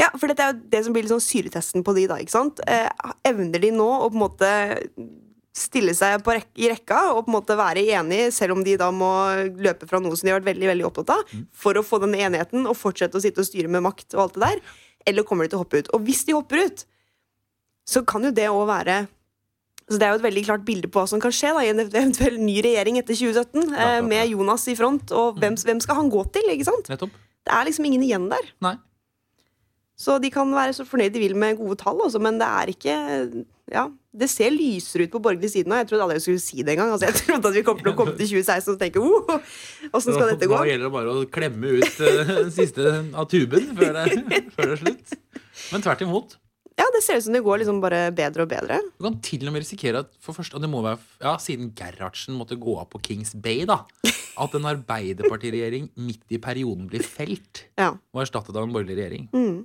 Ja, 0.00 0.10
for 0.12 0.28
dette 0.28 0.44
er 0.44 0.52
jo 0.52 0.64
det 0.72 0.82
som 0.84 0.92
blir 0.92 1.06
sånn 1.08 1.22
syretesten 1.24 1.84
på 1.84 1.94
de, 1.96 2.04
da. 2.10 2.18
ikke 2.20 2.34
sant? 2.34 2.60
Eh, 2.68 2.88
evner 3.24 3.62
de 3.62 3.70
nå 3.72 3.86
å 3.86 4.10
på 4.10 4.18
en 4.18 4.24
måte 4.26 4.50
stille 5.56 5.94
seg 5.96 6.20
på 6.24 6.34
rek 6.36 6.50
i 6.60 6.68
rekka 6.68 6.98
og 7.14 7.22
på 7.24 7.30
en 7.30 7.36
måte 7.38 7.56
være 7.56 7.86
enige, 7.96 8.28
selv 8.36 8.58
om 8.58 8.64
de 8.64 8.74
da 8.76 8.90
må 8.92 9.08
løpe 9.56 9.88
fra 9.88 10.00
noe 10.04 10.12
som 10.12 10.28
de 10.28 10.34
har 10.34 10.42
vært 10.42 10.50
veldig 10.50 10.68
veldig 10.68 10.86
opptatt 10.90 11.14
av, 11.14 11.32
for 11.56 11.80
å 11.80 11.84
få 11.86 12.02
den 12.02 12.12
enigheten 12.18 12.68
og 12.68 12.76
fortsette 12.76 13.16
å 13.16 13.24
sitte 13.24 13.40
og 13.40 13.48
styre 13.48 13.72
med 13.72 13.86
makt 13.86 14.18
og 14.18 14.26
alt 14.26 14.36
det 14.36 14.44
der? 14.44 14.60
Eller 15.08 15.24
kommer 15.24 15.46
de 15.46 15.54
til 15.54 15.60
å 15.60 15.64
hoppe 15.64 15.80
ut? 15.80 15.88
Og 15.96 16.04
hvis 16.04 16.26
de 16.28 16.36
hopper 16.36 16.66
ut, 16.66 16.84
så 17.88 18.02
kan 18.04 18.26
jo 18.26 18.34
det 18.34 18.50
òg 18.50 18.66
være 18.68 19.06
så 19.86 20.00
Det 20.00 20.02
er 20.02 20.16
jo 20.16 20.18
et 20.18 20.24
veldig 20.24 20.42
klart 20.48 20.64
bilde 20.66 20.88
på 20.90 20.98
hva 20.98 21.06
som 21.06 21.20
kan 21.22 21.30
skje 21.30 21.52
da, 21.54 21.60
i 21.62 21.68
en 21.70 21.78
eventuell 21.84 22.40
ny 22.42 22.56
regjering 22.64 22.96
etter 22.98 23.14
2017, 23.14 23.68
eh, 23.70 24.00
med 24.02 24.32
Jonas 24.32 24.64
i 24.66 24.74
front. 24.74 25.12
Og 25.14 25.38
hvem, 25.38 25.54
hvem 25.62 25.78
skal 25.78 26.00
han 26.00 26.10
gå 26.10 26.24
til? 26.34 26.42
ikke 26.50 26.66
sant? 26.66 26.90
Det 27.46 27.52
er 27.54 27.68
liksom 27.68 27.86
ingen 27.86 28.02
igjen 28.02 28.26
der. 28.32 28.48
Nei. 28.66 28.72
Så 29.96 30.18
de 30.20 30.28
kan 30.32 30.50
være 30.52 30.74
så 30.76 30.84
fornøyd 30.84 31.14
de 31.14 31.22
vil 31.22 31.36
med 31.40 31.56
gode 31.56 31.78
tall, 31.80 32.00
også, 32.04 32.20
men 32.20 32.36
det 32.40 32.48
er 32.48 32.72
ikke 32.74 32.96
Ja, 33.72 33.86
det 34.14 34.28
ser 34.30 34.52
lysere 34.54 35.06
ut 35.08 35.14
på 35.16 35.20
borgerlig 35.24 35.48
side 35.50 35.68
nå. 35.68 35.74
Jeg 35.80 35.88
trodde 35.90 36.04
aldri 36.04 36.18
jeg 36.20 36.24
skulle 36.26 36.42
si 36.44 36.62
det 36.62 36.76
engang. 36.76 36.92
Altså, 36.94 37.08
jeg 37.08 37.16
trodde 37.24 37.50
at 37.50 37.56
vi 37.56 37.62
kom 37.66 37.80
til 37.80 37.90
å 37.90 37.96
komme 37.98 38.14
til 38.16 38.28
2016 38.36 38.76
og 38.76 38.80
tenke 38.84 39.02
oh, 39.02 39.36
åssen 39.96 40.14
skal 40.14 40.30
dette 40.30 40.46
gå? 40.46 40.54
Nå 40.54 40.68
gjelder 40.68 40.86
det 40.86 40.94
bare 40.94 41.14
å 41.16 41.26
klemme 41.32 41.72
ut 41.80 42.00
eh, 42.06 42.20
den 42.44 42.52
siste 42.54 42.92
av 43.16 43.26
tuben 43.32 43.72
før 43.76 43.96
det, 43.96 44.20
før 44.54 44.70
det 44.70 44.76
er 44.76 44.82
slutt. 44.84 45.16
Men 45.72 45.84
tvert 45.88 46.04
imot. 46.06 46.36
Ja, 46.76 46.84
det 46.92 47.00
ser 47.06 47.16
ut 47.16 47.24
som 47.24 47.32
det 47.32 47.40
går 47.40 47.62
liksom 47.62 47.78
bare 47.80 48.02
bedre 48.12 48.44
og 48.44 48.50
bedre. 48.52 48.76
Du 49.00 49.06
kan 49.06 49.16
til 49.24 49.46
og 49.48 49.54
med 49.54 49.64
risikere 49.64 50.02
at 50.04 50.10
for 50.20 50.36
første, 50.36 50.58
og 50.58 50.64
det 50.64 50.68
må 50.68 50.82
være, 50.84 51.00
ja, 51.24 51.32
siden 51.40 51.70
Gerhardsen 51.76 52.36
måtte 52.36 52.58
gå 52.60 52.74
av 52.82 52.90
på 52.92 53.00
Kings 53.06 53.32
Bay, 53.32 53.64
da, 53.68 53.78
at 54.04 54.56
en 54.58 54.68
arbeiderpartiregjering 54.68 55.88
midt 56.04 56.36
i 56.36 56.40
perioden 56.42 56.84
blir 56.92 57.00
felt 57.04 57.64
Ja. 57.80 57.94
og 58.12 58.20
erstattet 58.26 58.52
av 58.52 58.68
en 58.68 58.76
borgerlig 58.76 58.98
regjering. 59.00 59.30
Mm. 59.32 59.64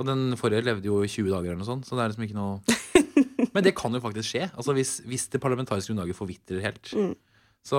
Og 0.00 0.06
den 0.08 0.36
forrige 0.40 0.64
levde 0.64 0.88
jo 0.88 1.02
i 1.04 1.10
20 1.10 1.28
dager, 1.28 1.50
eller 1.52 1.60
noe 1.60 1.68
sånt, 1.68 1.84
så 1.88 1.98
det 1.98 2.04
er 2.04 2.12
liksom 2.12 2.24
ikke 2.24 2.38
noe 2.38 2.60
Men 3.54 3.66
det 3.66 3.74
kan 3.76 3.92
jo 3.92 4.00
faktisk 4.00 4.30
skje, 4.30 4.46
altså 4.56 4.72
hvis, 4.76 4.92
hvis 5.04 5.26
det 5.34 5.40
parlamentariske 5.42 5.90
grunnlaget 5.92 6.16
forvitrer 6.16 6.62
helt. 6.64 6.88
Mm. 6.96 7.12
Så 7.66 7.78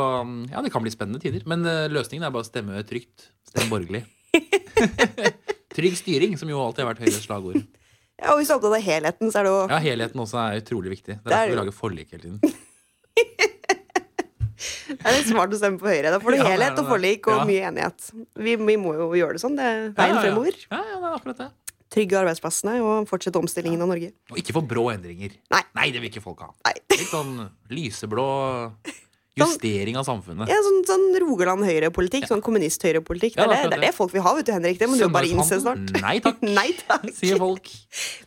ja, 0.52 0.62
det 0.64 0.72
kan 0.72 0.84
bli 0.84 0.92
spennende 0.94 1.20
tider. 1.24 1.42
Men 1.50 1.66
eh, 1.68 1.88
løsningen 1.92 2.24
er 2.28 2.32
bare 2.32 2.46
å 2.46 2.48
stemme 2.48 2.84
trygt. 2.88 3.32
Stem 3.50 3.72
borgerlig. 3.72 4.04
Trygg 5.76 5.98
styring, 5.98 6.38
som 6.38 6.52
jo 6.52 6.62
alltid 6.62 6.84
har 6.86 6.92
vært 6.94 7.02
Høyres 7.04 7.26
slagord. 7.26 7.58
ja, 8.22 8.30
Og 8.32 8.40
hvis 8.40 8.52
du 8.52 8.54
er 8.54 8.60
opptatt 8.60 8.78
av 8.78 8.86
helheten, 8.86 9.34
så 9.34 9.42
er 9.42 9.48
det 9.48 9.52
jo 9.56 9.58
Ja, 9.74 9.80
helheten 9.88 10.24
også 10.24 10.40
er 10.44 10.62
utrolig 10.62 10.94
viktig. 10.94 11.18
Det 11.18 11.26
er 11.26 11.34
er 11.34 11.34
derfor 11.34 11.56
vi 11.56 11.60
lager 11.64 11.78
forlik 11.80 12.14
hele 12.14 12.24
tiden. 12.28 12.40
det 14.94 15.02
er 15.02 15.18
litt 15.18 15.30
smart 15.34 15.58
å 15.58 15.60
stemme 15.60 15.82
på 15.82 15.90
Høyre. 15.90 16.14
Da 16.14 16.22
får 16.22 16.38
du 16.38 16.40
Ja, 16.40 16.48
helhet 16.54 16.80
og 16.80 16.94
forlik 16.94 17.28
og 17.34 17.42
Ja. 17.42 17.50
mye 17.50 17.66
enighet. 17.72 18.08
Vi, 18.38 18.56
vi 18.62 18.78
må 18.80 18.94
jo 19.00 19.10
gjøre 19.18 19.40
det 19.40 19.44
sånn. 19.44 19.58
Det 19.58 19.66
er 19.66 19.84
veien 19.98 20.16
ja, 20.16 20.22
ja. 20.22 20.24
fremover. 20.28 20.64
Ja, 20.70 20.82
ja, 20.94 21.02
det 21.02 21.10
er 21.10 21.18
akkurat 21.18 21.44
det. 21.44 21.50
Trygge 21.94 22.18
arbeidsplassene 22.24 22.80
og 22.82 23.08
fortsette 23.10 23.38
omstillingen 23.38 23.82
av 23.86 23.92
Norge. 23.94 24.12
Og 24.34 24.40
ikke 24.42 24.56
for 24.58 24.66
brå 24.66 24.88
endringer. 24.96 25.36
Nei. 25.54 25.92
det 25.94 26.02
vil 26.02 26.10
ikke 26.10 26.24
folk 26.26 26.42
ha. 26.42 26.50
Nei. 26.66 26.74
Litt 26.98 27.10
sånn 27.12 27.36
lyseblå 27.70 28.26
justering 29.40 29.96
av 29.98 30.06
samfunnet. 30.06 30.50
Ja, 30.52 30.58
sånn, 30.66 30.82
sånn 30.86 31.06
Rogaland 31.24 31.66
Høyre-politikk. 31.66 32.28
Sånn 32.30 32.42
kommunist-Høyre-politikk. 32.46 33.38
Ja, 33.40 33.48
det 33.50 33.56
det, 33.64 33.70
det 33.74 33.78
er 33.80 33.86
det 33.88 33.92
folk 33.98 34.14
vil 34.14 34.22
ha, 34.26 34.34
vet 34.38 34.46
du, 34.50 34.54
Henrik. 34.54 34.78
Det 34.82 34.90
må 34.92 34.98
du 35.00 35.06
bare 35.14 35.30
innse 35.30 35.58
snart. 35.64 35.82
Nei 36.04 36.20
takk, 36.22 36.42
Nei 36.60 36.68
takk. 36.84 37.08
sier 37.18 37.42
folk. 37.42 37.70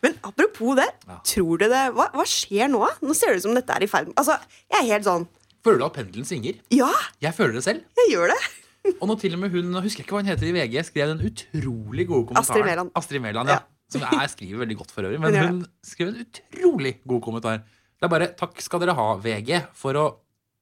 Men 0.03 0.17
apropos 0.27 0.75
det, 0.79 0.87
Ja. 1.07 1.19
tror 1.31 1.63
du 1.63 1.67
det 1.71 1.83
hva, 1.95 2.09
hva 2.15 2.25
skjer 2.27 2.71
nå? 2.71 2.83
Nå 3.03 3.15
ser 3.15 3.31
det 3.35 3.41
ut 3.43 3.47
som 3.47 3.55
dette 3.55 3.75
er 3.77 3.83
i 3.87 3.91
ferd 3.91 4.11
med 4.11 4.19
Altså, 4.19 4.35
jeg 4.71 4.79
er 4.83 4.89
helt 4.95 5.07
sånn 5.07 5.27
Føler 5.67 5.81
du 5.81 5.85
at 5.89 5.95
pendelen 5.97 6.27
svinger? 6.27 6.59
Ja, 6.71 6.87
Jeg 7.23 7.35
føler 7.35 7.57
det 7.59 7.63
selv. 7.65 7.83
jeg 7.99 8.11
gjør 8.13 8.31
det. 8.31 8.37
Og 9.01 9.07
nå 9.09 9.15
til 9.21 9.33
og 9.37 9.41
med 9.41 9.53
hun 9.55 9.71
nå 9.73 9.81
husker 9.85 10.01
jeg 10.03 10.07
ikke 10.07 10.15
hva 10.17 10.21
hun 10.23 10.29
heter 10.31 10.47
i 10.49 10.53
VG, 10.55 10.77
skrev 10.87 11.11
den 11.13 11.25
utrolig 11.29 12.05
gode 12.09 12.27
kommentaren. 12.29 12.43
Astrid 12.43 12.65
Mæland. 12.69 12.91
Astrid 13.01 13.23
Mæland, 13.23 13.51
ja. 13.53 13.59
Som 13.91 14.03
jeg 14.03 14.29
skriver 14.33 14.61
veldig 14.65 14.77
godt 14.81 14.91
for 14.91 15.07
øvrig. 15.07 15.19
Men 15.23 15.35
Hun 15.39 15.59
skrev 15.85 16.09
en 16.11 16.21
utrolig 16.25 16.97
god 17.07 17.21
kommentar. 17.23 17.61
Det 17.97 18.03
er 18.05 18.11
bare 18.11 18.27
'takk 18.35 18.59
skal 18.61 18.79
dere 18.83 18.93
ha, 18.93 19.07
VG', 19.17 19.67
for 19.73 19.93
å, 19.93 20.05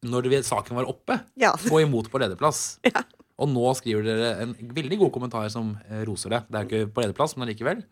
når 0.05 0.29
det- 0.29 0.45
saken 0.45 0.75
var 0.77 0.85
oppe, 0.85 1.19
Ja. 1.35 1.51
gå 1.73 1.81
imot 1.81 2.09
på 2.11 2.19
lederplass. 2.21 2.79
Ja. 2.85 3.01
Og 3.37 3.49
nå 3.49 3.73
skriver 3.75 4.03
dere 4.03 4.41
en 4.43 4.53
veldig 4.53 4.97
god 4.99 5.11
kommentar 5.11 5.49
som 5.51 5.77
eh, 5.89 6.05
roser 6.05 6.29
det. 6.29 6.43
Det 6.49 6.55
er 6.55 6.63
jo 6.63 6.69
ikke 6.85 6.93
på 6.93 7.01
lederplass, 7.03 7.35
men 7.35 7.47
allikevel. 7.49 7.83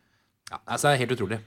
Ja, 0.51 0.57
altså, 0.67 0.95
helt 0.97 1.11
utrolig. 1.11 1.39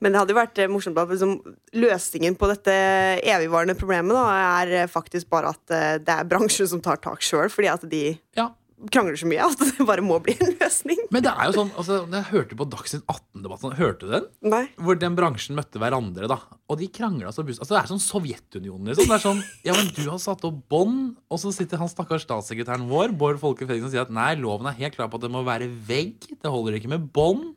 Men 0.00 0.12
det 0.12 0.22
hadde 0.22 0.34
jo 0.34 0.40
vært 0.40 0.62
eh, 0.62 0.70
morsomt 0.70 0.98
at 1.00 1.12
liksom, 1.12 1.36
løsningen 1.78 2.38
på 2.38 2.50
dette 2.52 2.78
evigvarende 3.22 3.76
problemet 3.78 4.16
da, 4.16 4.24
er 4.62 4.74
eh, 4.82 4.90
faktisk 4.90 5.30
bare 5.32 5.54
at 5.54 5.76
eh, 5.76 6.00
det 6.02 6.16
er 6.16 6.28
bransjen 6.28 6.70
som 6.70 6.82
tar 6.84 7.00
tak 7.02 7.22
sjøl, 7.24 7.52
fordi 7.52 7.70
at 7.72 7.86
de 7.88 8.02
Ja, 8.38 8.50
krangler 8.90 9.18
så 9.18 9.28
mye 9.30 9.44
at 9.46 9.60
det 9.62 9.86
bare 9.86 10.02
må 10.04 10.18
bli 10.24 10.34
en 10.42 10.54
løsning. 10.58 11.00
Men 11.14 11.24
det 11.24 11.32
er 11.32 11.50
jo 11.50 11.56
sånn, 11.60 11.70
altså, 11.78 12.00
jeg 12.10 12.28
hørte 12.32 12.58
på 12.58 12.66
Dagsnytt 12.72 13.04
18-debatten, 13.06 13.76
hørte 13.78 14.08
du 14.08 14.14
den? 14.16 14.28
Nei. 14.54 14.64
Hvor 14.82 14.98
den 14.98 15.16
bransjen 15.18 15.58
møtte 15.58 15.82
hverandre, 15.82 16.30
da. 16.30 16.40
Og 16.72 16.80
de 16.80 16.88
krangla 16.94 17.32
så 17.34 17.44
buss. 17.46 17.60
Altså, 17.62 17.76
det 17.76 17.82
er 17.82 17.90
sånn 17.92 18.02
Sovjetunionen, 18.02 18.90
liksom. 18.90 19.08
Det 19.08 19.18
er 19.18 19.24
sånn, 19.24 19.42
ja, 19.68 19.76
men 19.78 19.90
du 19.94 20.02
har 20.08 20.20
satt 20.22 20.44
opp 20.48 20.60
bånd, 20.72 21.16
og 21.30 21.42
så 21.42 21.54
sitter 21.54 21.82
han 21.82 21.90
stakkars 21.92 22.26
statssekretæren 22.26 22.88
vår, 22.90 23.14
Bård 23.18 23.40
Folke 23.42 23.66
Fredriksen, 23.68 23.90
og 23.90 23.94
sier 23.94 24.06
at 24.06 24.14
nei, 24.14 24.32
loven 24.40 24.70
er 24.70 24.78
helt 24.80 24.98
klar 24.98 25.10
på 25.12 25.20
at 25.20 25.26
det 25.26 25.32
må 25.34 25.44
være 25.46 25.70
vegg, 25.88 26.30
det 26.32 26.52
holder 26.52 26.80
ikke 26.80 26.92
med 26.92 27.10
bånd. 27.14 27.52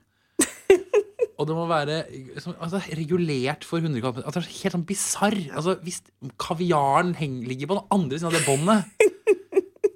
Og 1.36 1.48
det 1.50 1.56
må 1.58 1.66
være 1.68 1.98
altså, 2.56 2.80
regulert 2.96 3.66
for 3.68 3.84
100 3.84 4.00
kvm 4.04 4.22
Altså, 4.24 4.44
helt 4.46 4.76
sånn 4.78 4.86
bisarr. 4.88 5.38
Altså, 5.52 5.76
hvis 5.84 6.02
kaviaren 6.42 7.16
heng, 7.20 7.42
ligger 7.48 7.72
på 7.72 7.80
den 7.80 7.90
andre 7.96 8.20
siden 8.22 8.32
av 8.32 8.38
det 8.38 8.46
båndet 8.48 9.12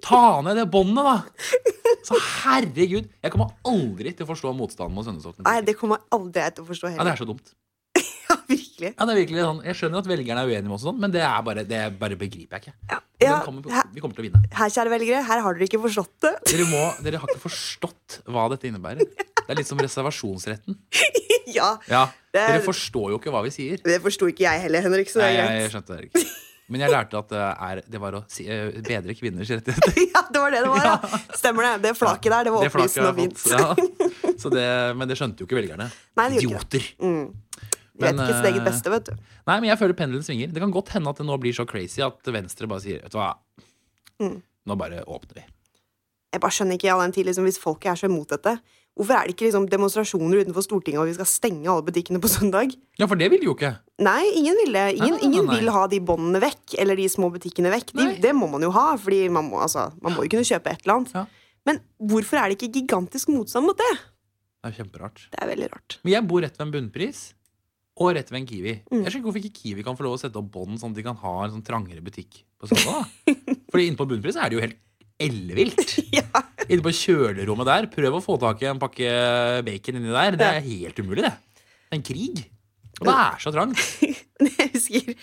Ta 0.03 0.39
ned 0.45 0.57
det 0.57 0.65
båndet, 0.71 1.05
da! 1.05 1.65
Så 2.07 2.17
herregud. 2.17 3.09
Jeg 3.21 3.33
kommer 3.33 3.51
aldri 3.67 4.13
til 4.15 4.25
å 4.25 4.29
forstå 4.29 4.53
motstanden 4.57 4.95
mot 4.95 5.05
søndagsåpne 5.05 5.45
Nei, 5.45 5.59
det 5.67 5.75
kommer 5.77 6.01
aldri 6.15 6.45
jeg 6.45 6.55
til 6.57 6.65
å 6.65 6.69
forstå 6.69 6.93
Ja, 6.95 7.03
det 7.05 7.13
er 7.13 7.23
så 7.23 7.27
dumt. 7.29 7.51
Ja, 8.29 8.35
virkelig. 8.45 8.91
Ja, 8.93 9.05
det 9.09 9.13
er 9.13 9.17
virkelig 9.17 9.41
sånn. 9.41 9.59
Jeg 9.65 9.77
skjønner 9.79 10.03
at 10.03 10.07
velgerne 10.09 10.41
er 10.45 10.49
uenige 10.51 10.67
med 10.69 10.75
oss, 10.75 10.83
sånn, 10.85 10.99
men 11.01 11.13
det, 11.13 11.23
er 11.25 11.45
bare, 11.45 11.63
det 11.65 11.79
bare 11.97 12.17
begriper 12.19 12.59
jeg 12.59 12.67
ikke. 12.67 12.75
Ja. 12.91 12.99
Ja, 13.19 13.39
kommer, 13.43 13.65
vi 13.65 14.03
kommer 14.03 14.15
til 14.15 14.23
å 14.23 14.27
vinne. 14.27 14.41
her, 14.55 14.69
kjære 14.71 14.93
velgere, 14.93 15.23
her 15.27 15.41
har 15.43 15.57
dere 15.57 15.65
ikke 15.65 15.81
forstått 15.83 16.13
det. 16.23 16.31
Dere, 16.53 16.67
må, 16.69 16.83
dere 17.03 17.19
har 17.19 17.33
ikke 17.33 17.41
forstått 17.41 18.19
hva 18.29 18.45
dette 18.53 18.69
innebærer. 18.69 19.09
Det 19.49 19.55
er 19.55 19.57
litt 19.63 19.69
som 19.71 19.79
reservasjonsretten. 19.81 20.75
ja, 21.57 21.71
Ja, 21.89 22.03
Det 22.29 22.37
er- 22.43 22.51
Dere 22.59 22.61
forstår 22.67 23.07
jo 23.15 23.17
ikke 23.17 23.31
hva 23.33 23.41
vi 23.41 23.49
sier. 23.49 23.79
Det 23.81 23.95
forsto 24.03 24.27
ikke 24.29 24.45
jeg 24.45 24.61
heller, 24.67 24.85
Henrik, 24.85 25.09
Nei, 25.17 25.31
jeg, 25.33 25.71
skjønte 25.73 25.97
det 25.97 26.11
ikke. 26.11 26.21
Men 26.69 26.83
jeg 26.83 26.91
lærte 26.93 27.17
at 27.17 27.31
det, 27.33 27.41
er, 27.65 27.79
det 27.89 27.99
var 28.03 28.13
å 28.13 28.21
si, 28.29 28.43
eh, 28.45 28.69
bedre 28.85 29.15
kvinners 29.17 29.49
rettigheter. 29.49 29.95
Ja, 30.13 30.21
det 30.29 30.43
var 30.43 30.53
det 30.53 30.59
det 30.61 30.69
var, 30.69 30.85
ja. 30.91 31.19
Stemmer 31.33 31.65
det. 31.65 31.71
Det 31.87 31.95
flaket 31.97 32.29
der, 32.35 32.45
det 32.45 32.53
var 32.53 32.67
opplysende 32.69 33.09
og 33.09 33.17
fint. 33.17 33.41
Ja. 33.49 33.73
Det, 34.53 34.67
men 35.01 35.09
det 35.09 35.17
skjønte 35.17 35.41
jo 35.41 35.47
ikke 35.49 35.57
velgerne. 35.57 35.89
Nei, 36.21 36.27
det 36.35 36.43
Idioter. 36.45 36.85
ikke. 36.85 37.09
Mm. 37.09 37.73
Vet 37.99 38.13
ikke 38.13 38.29
sitt 38.37 38.47
eget 38.51 38.61
eh, 38.61 38.67
beste, 38.69 38.93
vet 38.93 39.09
du. 39.09 39.15
Nei, 39.49 39.55
men 39.63 39.71
jeg 39.71 39.81
føler 39.81 39.97
pendelen 39.97 40.23
svinger. 40.29 40.53
Det 40.53 40.61
kan 40.61 40.71
godt 40.77 40.93
hende 40.93 41.09
at 41.11 41.17
det 41.19 41.25
nå 41.27 41.35
blir 41.41 41.57
så 41.57 41.65
crazy 41.67 42.05
at 42.05 42.29
Venstre 42.31 42.69
bare 42.69 42.85
sier 42.85 43.01
Vet 43.07 43.17
du 43.17 43.17
hva, 43.19 43.33
Mm. 44.21 44.37
nå 44.69 44.75
bare 44.79 45.01
åpner 45.09 45.41
vi. 45.41 45.43
Jeg 46.35 46.41
bare 46.43 46.51
skjønner 46.53 46.77
ikke 46.77 46.89
all 46.93 47.01
den 47.07 47.13
tid, 47.15 47.25
liksom, 47.25 47.45
Hvis 47.49 47.57
folket 47.57 47.93
er 47.93 47.99
så 48.03 48.09
imot 48.11 48.29
dette, 48.35 48.59
hvorfor 48.99 49.15
er 49.15 49.29
det 49.29 49.33
ikke 49.33 49.47
liksom, 49.47 49.65
demonstrasjoner 49.71 50.43
utenfor 50.43 50.65
Stortinget 50.65 50.99
og 50.99 51.07
vi 51.07 51.15
skal 51.15 51.29
stenge 51.31 51.69
alle 51.71 51.85
butikkene 51.87 52.19
på 52.19 52.31
søndag? 52.31 52.75
Ja, 52.99 53.07
for 53.07 53.19
det 53.19 53.29
vil 53.31 53.39
de 53.41 53.47
jo 53.47 53.55
ikke. 53.55 53.71
Nei, 54.03 54.21
ingen 54.35 54.59
vil 54.59 54.75
det. 54.75 54.85
Ingen, 54.97 54.99
Nei, 54.99 55.09
nei, 55.09 55.19
nei, 55.23 55.29
ingen 55.29 55.49
vil 55.53 55.71
ha 55.75 55.85
de 55.91 56.01
båndene 56.03 56.43
vekk, 56.43 56.75
eller 56.83 56.99
de 56.99 57.07
små 57.11 57.31
butikkene 57.31 57.71
vekk. 57.73 57.95
De, 57.95 58.09
det 58.21 58.35
må 58.35 58.51
man 58.51 58.63
jo 58.67 58.73
ha, 58.75 58.91
fordi 58.99 59.23
man 59.31 59.47
må, 59.47 59.63
altså, 59.63 59.89
man 60.03 60.17
må 60.17 60.27
jo 60.27 60.33
kunne 60.35 60.47
kjøpe 60.47 60.75
et 60.75 60.83
eller 60.83 60.99
annet. 60.99 61.15
Ja. 61.15 61.25
Men 61.69 61.81
hvorfor 62.11 62.39
er 62.41 62.51
det 62.51 62.59
ikke 62.59 62.73
gigantisk 62.79 63.31
motstand 63.31 63.67
mot 63.67 63.79
det? 63.79 63.91
Det 64.59 64.71
er 64.71 64.79
kjemperart. 64.81 65.25
Det 65.31 65.39
er 65.39 65.51
veldig 65.53 65.69
rart. 65.71 65.99
Men 66.03 66.17
jeg 66.17 66.27
bor 66.27 66.43
rett 66.43 66.59
ved 66.59 66.67
en 66.67 66.73
bunnpris. 66.75 67.21
Og 67.99 68.13
rett 68.15 68.29
ved 68.31 68.39
en 68.39 68.47
Kiwi. 68.47 68.73
Mm. 68.87 69.01
Jeg 69.03 69.11
skjønner 69.11 69.17
ikke 69.17 69.27
hvorfor 69.27 69.41
ikke 69.43 69.57
Kiwi 69.59 69.83
kan 69.83 69.97
få 69.99 70.05
lov 70.05 70.15
å 70.15 70.19
sette 70.21 70.39
opp 70.39 70.51
bånd, 70.53 70.79
sånn 70.79 70.93
at 70.93 70.99
de 70.99 71.03
kan 71.07 71.17
ha 71.19 71.33
en 71.45 71.55
sånn 71.57 71.65
trangere 71.67 72.03
butikk 72.03 72.43
på 72.59 72.69
søndag. 72.71 73.09
Fordi 73.71 73.87
inne 73.89 73.99
på 73.99 74.07
bunnpris 74.07 74.39
er 74.39 74.51
det 74.51 74.59
jo 74.59 74.63
helt 74.63 74.79
ellevilt. 75.19 75.97
Ja. 76.15 76.23
Inne 76.69 76.85
på 76.85 76.93
kjølerommet 76.93 77.65
der, 77.69 77.87
prøv 77.89 78.17
å 78.19 78.23
få 78.23 78.37
tak 78.41 78.61
i 78.63 78.69
en 78.69 78.79
pakke 78.81 79.11
bacon 79.65 79.97
inni 79.99 80.13
der. 80.13 80.37
Det 80.37 80.47
er 80.47 80.65
helt 80.65 80.99
umulig, 81.01 81.23
det. 81.25 81.35
Det 81.89 81.95
er 81.95 81.97
en 81.97 82.05
krig. 82.05 82.43
Og 82.99 83.07
det 83.07 83.15
er 83.15 83.39
så 83.41 83.53
trangt. 83.55 83.79
Jeg 84.59 84.71
husker 84.75 85.15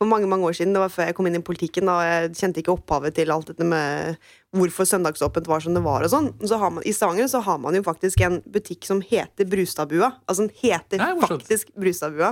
for 0.00 0.08
mange 0.08 0.28
mange 0.30 0.46
år 0.48 0.54
siden, 0.56 0.72
det 0.72 0.80
var 0.80 0.88
før 0.88 1.10
jeg 1.10 1.14
kom 1.18 1.26
inn 1.28 1.34
i 1.36 1.42
politikken, 1.44 1.84
da 1.84 1.98
jeg 2.06 2.28
kjente 2.38 2.62
ikke 2.62 2.72
opphavet 2.72 3.12
til 3.18 3.28
alt 3.34 3.50
dette 3.50 3.66
med 3.68 4.14
hvorfor 4.56 4.86
søndagsåpent 4.88 5.50
var 5.50 5.60
som 5.60 5.74
det 5.76 5.82
var 5.84 6.06
og 6.06 6.08
sånn. 6.08 6.30
Så 6.40 6.56
har 6.56 6.72
man, 6.72 6.86
I 6.88 6.94
Stavanger 6.96 7.28
så 7.28 7.42
har 7.44 7.58
man 7.60 7.76
jo 7.76 7.82
faktisk 7.84 8.22
en 8.24 8.38
butikk 8.48 8.88
som 8.88 9.02
heter 9.04 9.44
Brustadbua. 9.52 10.08
Altså 10.24 10.46
den 10.46 10.54
heter 10.62 11.02
Nei, 11.02 11.10
faktisk 11.20 11.68
Brustadbua. 11.76 12.30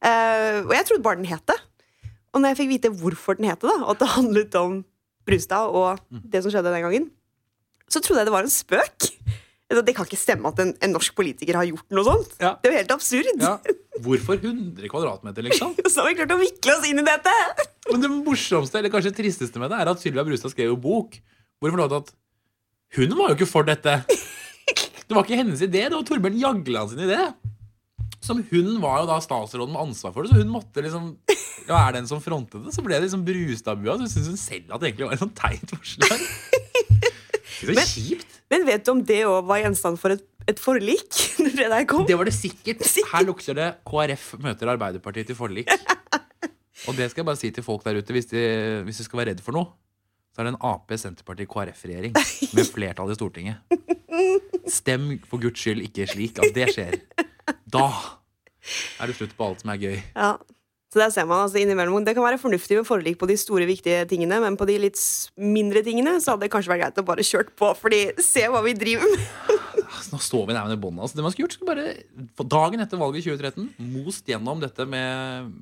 Uh, 0.00 0.64
og 0.64 0.72
jeg 0.78 0.86
trodde 0.88 1.04
bare 1.04 1.20
den 1.20 1.28
het 1.28 1.44
det. 1.52 1.58
Og 2.32 2.40
når 2.40 2.54
jeg 2.54 2.60
fikk 2.62 2.72
vite 2.72 2.94
hvorfor 3.02 3.36
den 3.36 3.50
het 3.50 3.60
det, 3.60 3.68
da, 3.68 3.76
og 3.84 3.92
at 3.92 4.00
det 4.06 4.10
handlet 4.14 4.58
om 4.62 4.80
Brustad 5.28 5.68
og 5.68 6.00
Mm. 6.08 6.24
det 6.24 6.40
som 6.46 6.54
skjedde 6.56 6.72
den 6.72 6.86
gangen, 6.88 7.10
så 7.88 8.02
trodde 8.04 8.22
jeg 8.22 8.28
det 8.28 8.34
var 8.34 8.46
en 8.46 8.52
spøk. 8.52 9.08
Altså, 9.68 9.82
Det 9.84 9.94
kan 9.96 10.08
ikke 10.08 10.20
stemme 10.20 10.48
at 10.48 10.60
en, 10.64 10.70
en 10.84 10.94
norsk 10.96 11.16
politiker 11.16 11.58
har 11.60 11.68
gjort 11.68 11.88
noe 11.92 12.06
sånt. 12.06 12.36
Ja. 12.40 12.54
Det 12.60 12.70
er 12.70 12.72
jo 12.72 12.78
helt 12.80 12.94
absurd. 12.94 13.28
Ja. 13.42 13.56
Hvorfor 14.04 14.38
100 14.40 14.88
kvadratmeter, 14.88 15.44
liksom? 15.44 15.74
Så 15.92 16.00
har 16.00 16.08
vi 16.08 16.16
klart 16.20 16.32
å 16.32 16.40
vikle 16.40 16.76
oss 16.78 16.86
inn 16.88 17.02
i 17.02 17.06
dette! 17.06 17.34
Men 17.90 18.04
det 18.04 18.12
morsomste, 18.12 18.80
eller 18.80 18.92
kanskje 18.92 19.12
tristeste 19.16 19.60
med 19.60 19.72
det, 19.72 19.80
er 19.82 19.92
at 19.92 20.00
Sylvia 20.00 20.24
Brustad 20.24 20.54
skrev 20.54 20.72
jo 20.72 20.80
bok 20.80 21.20
hvor 21.58 21.72
hun 21.72 21.76
fortalte 21.76 22.00
at 22.04 22.16
hun 22.96 23.12
var 23.18 23.32
jo 23.32 23.36
ikke 23.36 23.50
for 23.50 23.66
dette. 23.68 23.98
Det 25.08 25.16
var 25.16 25.24
ikke 25.24 25.40
hennes 25.40 25.60
idé, 25.64 25.86
det 25.88 25.96
var 25.96 26.04
Torbjørn 26.06 26.38
Jagland 26.40 26.92
sin 26.92 27.02
idé. 27.04 27.18
Som 28.24 28.40
hun 28.50 28.70
var 28.82 29.02
jo 29.02 29.08
da 29.10 29.18
statsråden 29.24 29.72
med 29.74 29.88
ansvar 29.88 30.14
for 30.14 30.24
det, 30.24 30.32
så 30.32 30.40
hun 30.40 30.52
måtte 30.52 30.84
liksom 30.84 31.10
ja, 31.68 31.82
er 31.82 31.98
den 31.98 32.08
som 32.08 32.20
frontet 32.24 32.64
det, 32.64 32.72
så 32.72 32.84
ble 32.84 32.96
det 32.96 33.06
liksom 33.06 33.24
Brustadbua. 33.26 33.98
Så 34.00 34.08
syntes 34.14 34.30
hun 34.32 34.40
selv 34.40 34.72
at 34.72 34.80
det 34.80 34.90
egentlig 34.90 35.08
var 35.08 35.16
et 35.16 35.22
sånt 35.24 35.36
teit 35.36 35.74
forslag. 35.74 36.24
Er 37.66 37.74
Men- 37.74 37.86
kjipt. 37.90 38.34
Men 38.50 38.64
vet 38.64 38.84
du 38.86 38.90
om 38.94 39.00
det 39.04 39.20
òg 39.28 39.42
var 39.48 39.58
gjenstand 39.60 39.98
for 40.00 40.14
et, 40.14 40.22
et 40.48 40.60
forlik? 40.62 41.08
Når 41.42 41.56
det 41.58 41.66
der 41.72 41.84
kom? 41.90 42.06
Det 42.08 42.16
var 42.16 42.24
det 42.28 42.32
sikkert. 42.36 42.80
Sikkert. 42.86 43.10
Her 43.12 43.26
lukter 43.28 43.58
det 43.58 43.66
KrF 43.88 44.30
møter 44.40 44.70
Arbeiderpartiet 44.72 45.26
til 45.28 45.36
forlik. 45.36 45.68
Og 46.88 46.94
det 46.96 47.10
skal 47.10 47.20
jeg 47.24 47.26
bare 47.28 47.36
si 47.40 47.50
til 47.52 47.64
folk 47.66 47.82
der 47.84 47.98
ute, 47.98 48.14
hvis 48.14 48.30
de, 48.30 48.40
hvis 48.86 49.00
de 49.02 49.04
skal 49.04 49.18
være 49.20 49.32
redd 49.34 49.42
for 49.44 49.52
noe, 49.56 49.66
så 50.32 50.40
er 50.40 50.46
det 50.48 50.52
en 50.54 50.60
Ap-Senterparti-KrF-regjering 50.70 52.14
med 52.54 52.68
flertall 52.70 53.10
i 53.10 53.16
Stortinget. 53.18 53.56
Stem 54.70 55.08
for 55.28 55.42
guds 55.42 55.58
skyld 55.58 55.82
ikke 55.88 56.06
slik 56.08 56.38
at 56.38 56.54
det 56.54 56.68
skjer. 56.76 56.94
Da 57.68 57.88
er 59.02 59.10
det 59.10 59.16
slutt 59.18 59.34
på 59.36 59.48
alt 59.50 59.64
som 59.64 59.72
er 59.74 59.80
gøy. 59.82 59.98
Ja. 60.14 60.30
Så 60.88 60.96
der 61.02 61.10
ser 61.12 61.26
man 61.28 61.42
altså 61.44 61.58
innimellom 61.60 62.00
Det 62.06 62.14
kan 62.16 62.24
være 62.24 62.38
fornuftig 62.40 62.78
med 62.78 62.86
forlik 62.88 63.18
på 63.20 63.26
de 63.28 63.34
store, 63.36 63.66
viktige 63.68 64.06
tingene, 64.08 64.38
men 64.40 64.54
på 64.56 64.64
de 64.68 64.78
litt 64.86 64.96
mindre 65.36 65.82
tingene 65.84 66.14
så 66.24 66.28
hadde 66.32 66.44
det 66.46 66.52
kanskje 66.54 66.72
vært 66.72 66.82
greit 66.86 67.00
å 67.02 67.04
bare 67.10 67.24
kjørt 67.26 67.50
på, 67.60 67.66
fordi 67.76 68.00
se 68.24 68.42
hva 68.48 68.60
vi 68.64 68.72
driver 68.78 69.04
med. 69.12 69.20
Nå 70.12 70.18
står 70.24 70.44
vi 70.48 70.52
nærmere 70.56 70.80
båndet. 70.80 71.02
Altså, 71.04 71.16
det 71.18 71.24
man 71.26 71.32
skulle 71.34 71.46
gjort, 71.48 71.56
skulle 71.58 71.74
bare 71.74 71.86
dagen 72.56 72.80
etter 72.84 72.96
valget 73.00 73.20
i 73.20 73.24
2013 73.34 73.68
most 73.98 74.24
gjennom 74.32 74.58
dette 74.64 74.82
med 74.88 75.52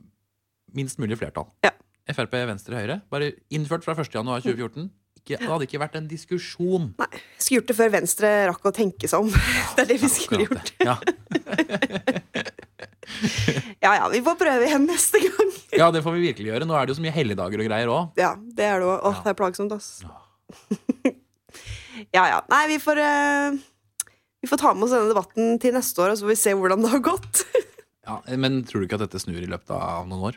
minst 0.76 0.96
mulig 1.02 1.18
flertall. 1.18 1.48
Ja. 1.66 1.72
Frp, 2.06 2.34
Venstre, 2.46 2.78
Høyre. 2.78 3.00
Bare 3.10 3.32
innført 3.50 3.82
fra 3.82 3.96
1.1.2014. 3.98 4.86
Ikke, 5.26 5.40
det 5.40 5.48
hadde 5.50 5.66
ikke 5.66 5.80
vært 5.82 5.96
en 5.98 6.06
diskusjon. 6.06 6.92
Nei, 7.00 7.08
Skulle 7.34 7.58
gjort 7.58 7.70
det 7.72 7.76
før 7.80 7.90
Venstre 7.96 8.28
rakk 8.52 8.62
å 8.70 8.72
tenke 8.76 9.10
seg 9.10 9.18
om. 9.26 9.30
Det 9.74 9.82
er 9.82 9.88
det 9.90 9.98
vi 10.04 10.10
skulle 10.12 10.46
gjort. 10.46 10.70
det. 10.70 10.86
Ja. 10.86 10.94
Ja 13.86 13.92
ja, 14.00 14.06
vi 14.10 14.18
får 14.26 14.36
prøve 14.40 14.66
igjen 14.66 14.86
neste 14.92 15.20
gang. 15.22 15.50
ja, 15.78 15.88
det 15.94 16.02
får 16.02 16.16
vi 16.18 16.24
virkelig 16.28 16.50
gjøre. 16.52 16.66
Nå 16.66 16.74
er 16.74 16.86
det 16.88 16.94
jo 16.96 16.98
så 16.98 17.04
mye 17.06 17.14
helligdager 17.14 17.62
og 17.62 17.68
greier 17.70 17.92
òg. 17.92 18.16
Ja, 18.18 18.32
det 18.58 18.66
er 18.66 18.82
det 18.82 18.88
òg. 18.90 18.98
Åh, 19.12 19.20
det 19.22 19.32
er 19.32 19.38
plagsomt, 19.38 19.74
ass. 19.76 19.92
Ja 22.14 22.24
ja. 22.32 22.40
Nei, 22.52 22.64
vi 22.74 22.78
får 22.82 22.98
uh, 23.02 23.56
Vi 24.42 24.50
får 24.50 24.60
ta 24.62 24.72
med 24.74 24.86
oss 24.86 24.94
denne 24.94 25.10
debatten 25.12 25.56
til 25.62 25.74
neste 25.76 26.02
år, 26.04 26.12
og 26.12 26.18
så 26.20 26.26
får 26.26 26.32
vi 26.34 26.38
se 26.42 26.54
hvordan 26.58 26.84
det 26.84 26.92
har 26.96 27.04
gått. 27.12 27.44
Ja, 28.06 28.20
men 28.38 28.60
tror 28.62 28.78
du 28.78 28.86
ikke 28.86 29.00
at 29.00 29.02
dette 29.02 29.18
snur 29.18 29.40
i 29.42 29.48
løpet 29.50 29.72
av 29.74 30.04
noen 30.06 30.28
år? 30.28 30.36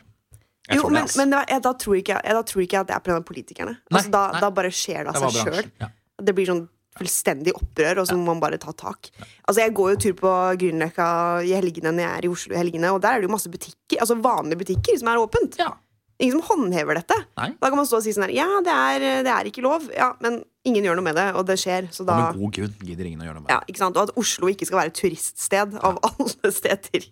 Jeg 0.66 0.80
Jo, 0.80 0.88
det, 0.88 0.94
men, 0.96 1.04
men 1.20 1.30
det 1.30 1.36
var- 1.38 1.50
jeg, 1.52 1.62
da, 1.62 1.70
tror 1.78 1.94
ikke, 2.00 2.16
jeg, 2.26 2.34
da 2.34 2.40
tror 2.48 2.62
ikke 2.64 2.74
jeg 2.74 2.82
at 2.82 2.88
det 2.88 2.96
er 2.96 3.02
pga. 3.06 3.18
politikerne. 3.28 3.74
Nei, 3.78 4.00
Altså, 4.00 4.10
da, 4.10 4.22
nei. 4.32 4.40
da 4.42 4.48
bare 4.56 4.72
skjer 4.74 5.04
det 5.06 5.12
Det 5.14 5.20
av 5.22 5.36
seg 5.36 5.52
sjøl. 5.54 5.68
Ja. 5.84 5.88
Det 6.26 6.34
blir 6.34 6.48
sånn 6.50 6.64
fullstendig 7.00 7.54
opprør, 7.56 8.02
og 8.02 8.06
så 8.10 8.16
må 8.20 8.28
man 8.34 8.40
bare 8.44 8.58
ta 8.60 8.72
tak. 8.76 9.08
Altså, 9.48 9.60
Jeg 9.64 9.74
går 9.74 9.94
jo 9.94 10.00
tur 10.06 10.16
på 10.20 10.32
Grünerløkka 10.60 11.06
i 11.48 11.54
helgene 11.56 11.92
når 11.96 12.04
jeg 12.04 12.16
er 12.20 12.26
i 12.28 12.32
Oslo 12.36 12.54
i 12.54 12.60
helgene, 12.60 12.92
og 12.92 13.00
der 13.02 13.16
er 13.16 13.22
det 13.24 13.30
jo 13.30 13.34
masse 13.34 13.50
butikker, 13.52 13.98
altså 14.04 14.18
vanlige 14.20 14.60
butikker 14.64 14.98
som 15.00 15.08
er 15.14 15.22
åpent. 15.24 15.56
ja. 15.62 15.72
Ingen 16.20 16.36
som 16.36 16.42
håndhever 16.50 16.98
dette. 16.98 17.16
Nei. 17.40 17.46
Da 17.56 17.68
kan 17.72 17.78
man 17.80 17.86
stå 17.88 17.96
og 17.96 18.02
si 18.04 18.12
sånn 18.12 18.26
her 18.26 18.32
Ja, 18.36 18.48
det 18.60 18.72
er, 18.76 19.04
det 19.24 19.30
er 19.32 19.46
ikke 19.48 19.62
lov, 19.64 19.86
ja, 19.96 20.10
men 20.20 20.42
ingen 20.68 20.84
gjør 20.84 20.98
noe 20.98 21.06
med 21.06 21.16
det, 21.16 21.24
og 21.32 21.46
det 21.48 21.56
skjer, 21.62 21.86
så 21.96 22.04
da 22.04 22.18
med 22.26 22.42
god 22.42 22.52
grunn 22.58 22.74
gidder 22.84 23.08
ingen 23.08 23.22
å 23.22 23.24
gjøre 23.24 23.38
noe 23.38 23.44
med 23.46 23.54
ja, 23.54 23.60
ikke 23.64 23.80
sant? 23.80 23.96
Og 23.96 24.02
at 24.10 24.12
Oslo 24.20 24.50
ikke 24.52 24.68
skal 24.68 24.82
være 24.82 24.92
et 24.92 24.98
turiststed 25.00 25.78
av 25.80 25.96
alle 26.10 26.52
steder. 26.52 27.06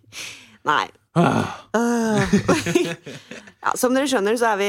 Nei. 0.68 0.84
det. 0.92 1.24
Ah, 1.24 1.56
Øh. 1.72 2.36
ja, 3.64 3.72
som 3.80 3.96
dere 3.96 4.06
skjønner, 4.12 4.36
så 4.38 4.52
er 4.52 4.60
vi 4.60 4.68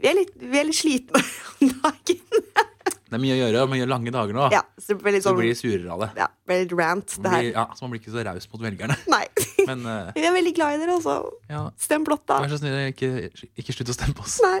Vi 0.00 0.08
er 0.14 0.16
litt, 0.22 0.32
vi 0.40 0.58
er 0.62 0.66
litt 0.70 0.78
slitne 0.80 1.20
om 1.60 1.74
dagen. 1.84 2.42
Det 3.08 3.16
er 3.16 3.22
mye 3.22 3.34
å 3.34 3.38
gjøre, 3.38 3.62
mye 3.72 3.86
lange 3.88 4.12
dager 4.12 4.36
nå. 4.36 4.46
Ja, 4.52 4.60
så 4.76 4.92
det 4.92 4.98
blir 5.00 5.14
litt 5.16 5.24
Så 5.24 5.30
sånn 5.30 5.38
blir 5.40 5.48
de 5.48 5.56
surere 5.56 5.92
av 5.94 6.02
det. 6.04 6.08
ja, 6.20 6.26
blir 6.48 6.58
litt 6.64 6.74
rant, 6.76 7.14
det 7.16 7.30
her. 7.32 7.44
blir, 7.44 7.52
ja, 7.54 7.64
så 7.72 7.84
man 7.86 7.94
blir 7.94 8.02
ikke 8.02 8.12
så 8.12 8.24
raus 8.28 8.48
mot 8.52 8.64
velgerne. 8.66 8.96
Nei. 9.14 9.22
Men 9.68 9.86
uh, 9.88 10.10
Vi 10.16 10.26
er 10.28 10.34
veldig 10.36 10.54
glad 10.58 10.76
i 10.76 10.82
dere, 10.82 10.96
altså. 10.98 11.14
ja, 11.48 11.62
Stem 11.80 12.04
blått, 12.04 12.26
da. 12.28 12.42
vær 12.44 12.52
så 12.52 12.60
snill, 12.60 12.76
ikke, 12.92 13.12
ikke 13.56 13.76
slutt 13.78 13.94
å 13.94 13.96
stemme 13.96 14.18
på 14.18 14.26
oss. 14.28 14.36
Nei. 14.44 14.58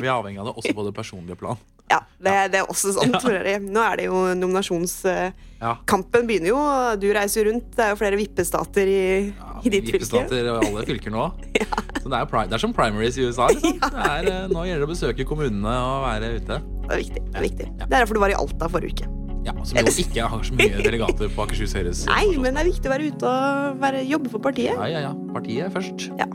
Vi 0.00 0.06
er 0.08 0.14
avhengig 0.16 0.42
av 0.42 0.50
det 0.50 0.56
også 0.58 0.74
på 0.74 0.86
det 0.88 0.94
personlige 0.98 1.38
plan. 1.38 1.62
Ja, 1.90 1.98
det, 2.22 2.34
det 2.52 2.60
er 2.60 2.68
også 2.70 2.92
sånn, 2.94 3.14
tror 3.18 3.38
jeg. 3.42 3.62
Nå 3.66 3.82
er 3.82 3.98
det 3.98 4.04
jo 4.06 4.20
nominasjonskampen 4.38 5.58
Ja. 5.60 6.26
begynner 6.26 6.52
jo. 6.52 6.60
Du 7.02 7.08
reiser 7.14 7.42
jo 7.42 7.50
rundt. 7.50 7.72
Det 7.74 7.86
er 7.86 7.94
jo 7.94 7.98
flere 7.98 8.18
vippestater 8.20 8.90
i, 8.90 9.00
i 9.30 9.72
ditt 9.72 9.88
fylke. 9.90 9.98
Vippestater 9.98 10.46
i 10.46 10.54
alle 10.54 10.84
fylker 10.86 11.14
nå. 11.14 11.26
Så 12.00 12.08
det 12.08 12.16
er, 12.16 12.30
det 12.48 12.56
er 12.56 12.62
som 12.62 12.72
primaries 12.72 13.18
i 13.18 13.26
USA. 13.26 13.50
Liksom. 13.50 13.80
Det 13.90 14.04
er, 14.06 14.30
eh, 14.30 14.46
nå 14.54 14.62
gjelder 14.68 14.86
det 14.86 14.88
å 14.88 14.92
besøke 14.94 15.26
kommunene 15.28 15.74
og 15.84 16.06
være 16.06 16.36
ute. 16.38 16.60
Det 16.90 16.96
er 16.96 17.02
viktig. 17.04 17.22
Det 17.30 17.38
er 17.38 17.44
viktig. 17.46 17.66
Det 17.78 17.86
er 17.86 17.96
derfor 18.00 18.18
du 18.18 18.22
var 18.24 18.32
i 18.32 18.38
Alta 18.38 18.68
forrige 18.70 18.96
uke. 18.98 19.10
Ja, 19.46 19.54
Som 19.64 19.78
jo 19.78 19.92
ikke 20.02 20.26
har 20.28 20.42
så 20.44 20.56
mye 20.58 20.82
delegater 20.84 21.30
på 21.32 21.44
Akershus 21.46 21.72
Høyres. 21.78 22.02
Nei, 22.10 22.26
men 22.36 22.58
det 22.58 22.64
er 22.64 22.68
viktig 22.68 22.90
å 22.90 22.92
være 22.92 23.12
ute 23.14 23.30
og 23.30 23.78
være, 23.80 24.02
jobbe 24.10 24.32
for 24.34 24.42
partiet. 24.44 24.74
Ja, 24.74 24.88
ja, 24.90 25.04
ja. 25.06 25.14
Partiet 25.32 25.72
først. 25.72 26.10
Ja. 26.20 26.26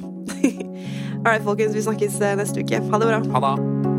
All 1.26 1.34
right, 1.34 1.44
folkens. 1.46 1.76
Vi 1.76 1.86
snakkes 1.86 2.18
eh, 2.22 2.38
neste 2.39 2.65
uke. 2.65 2.82
Ha 2.82 3.04
det 3.04 3.12
bra. 3.12 3.22
Ha 3.36 3.44
det. 3.46 3.95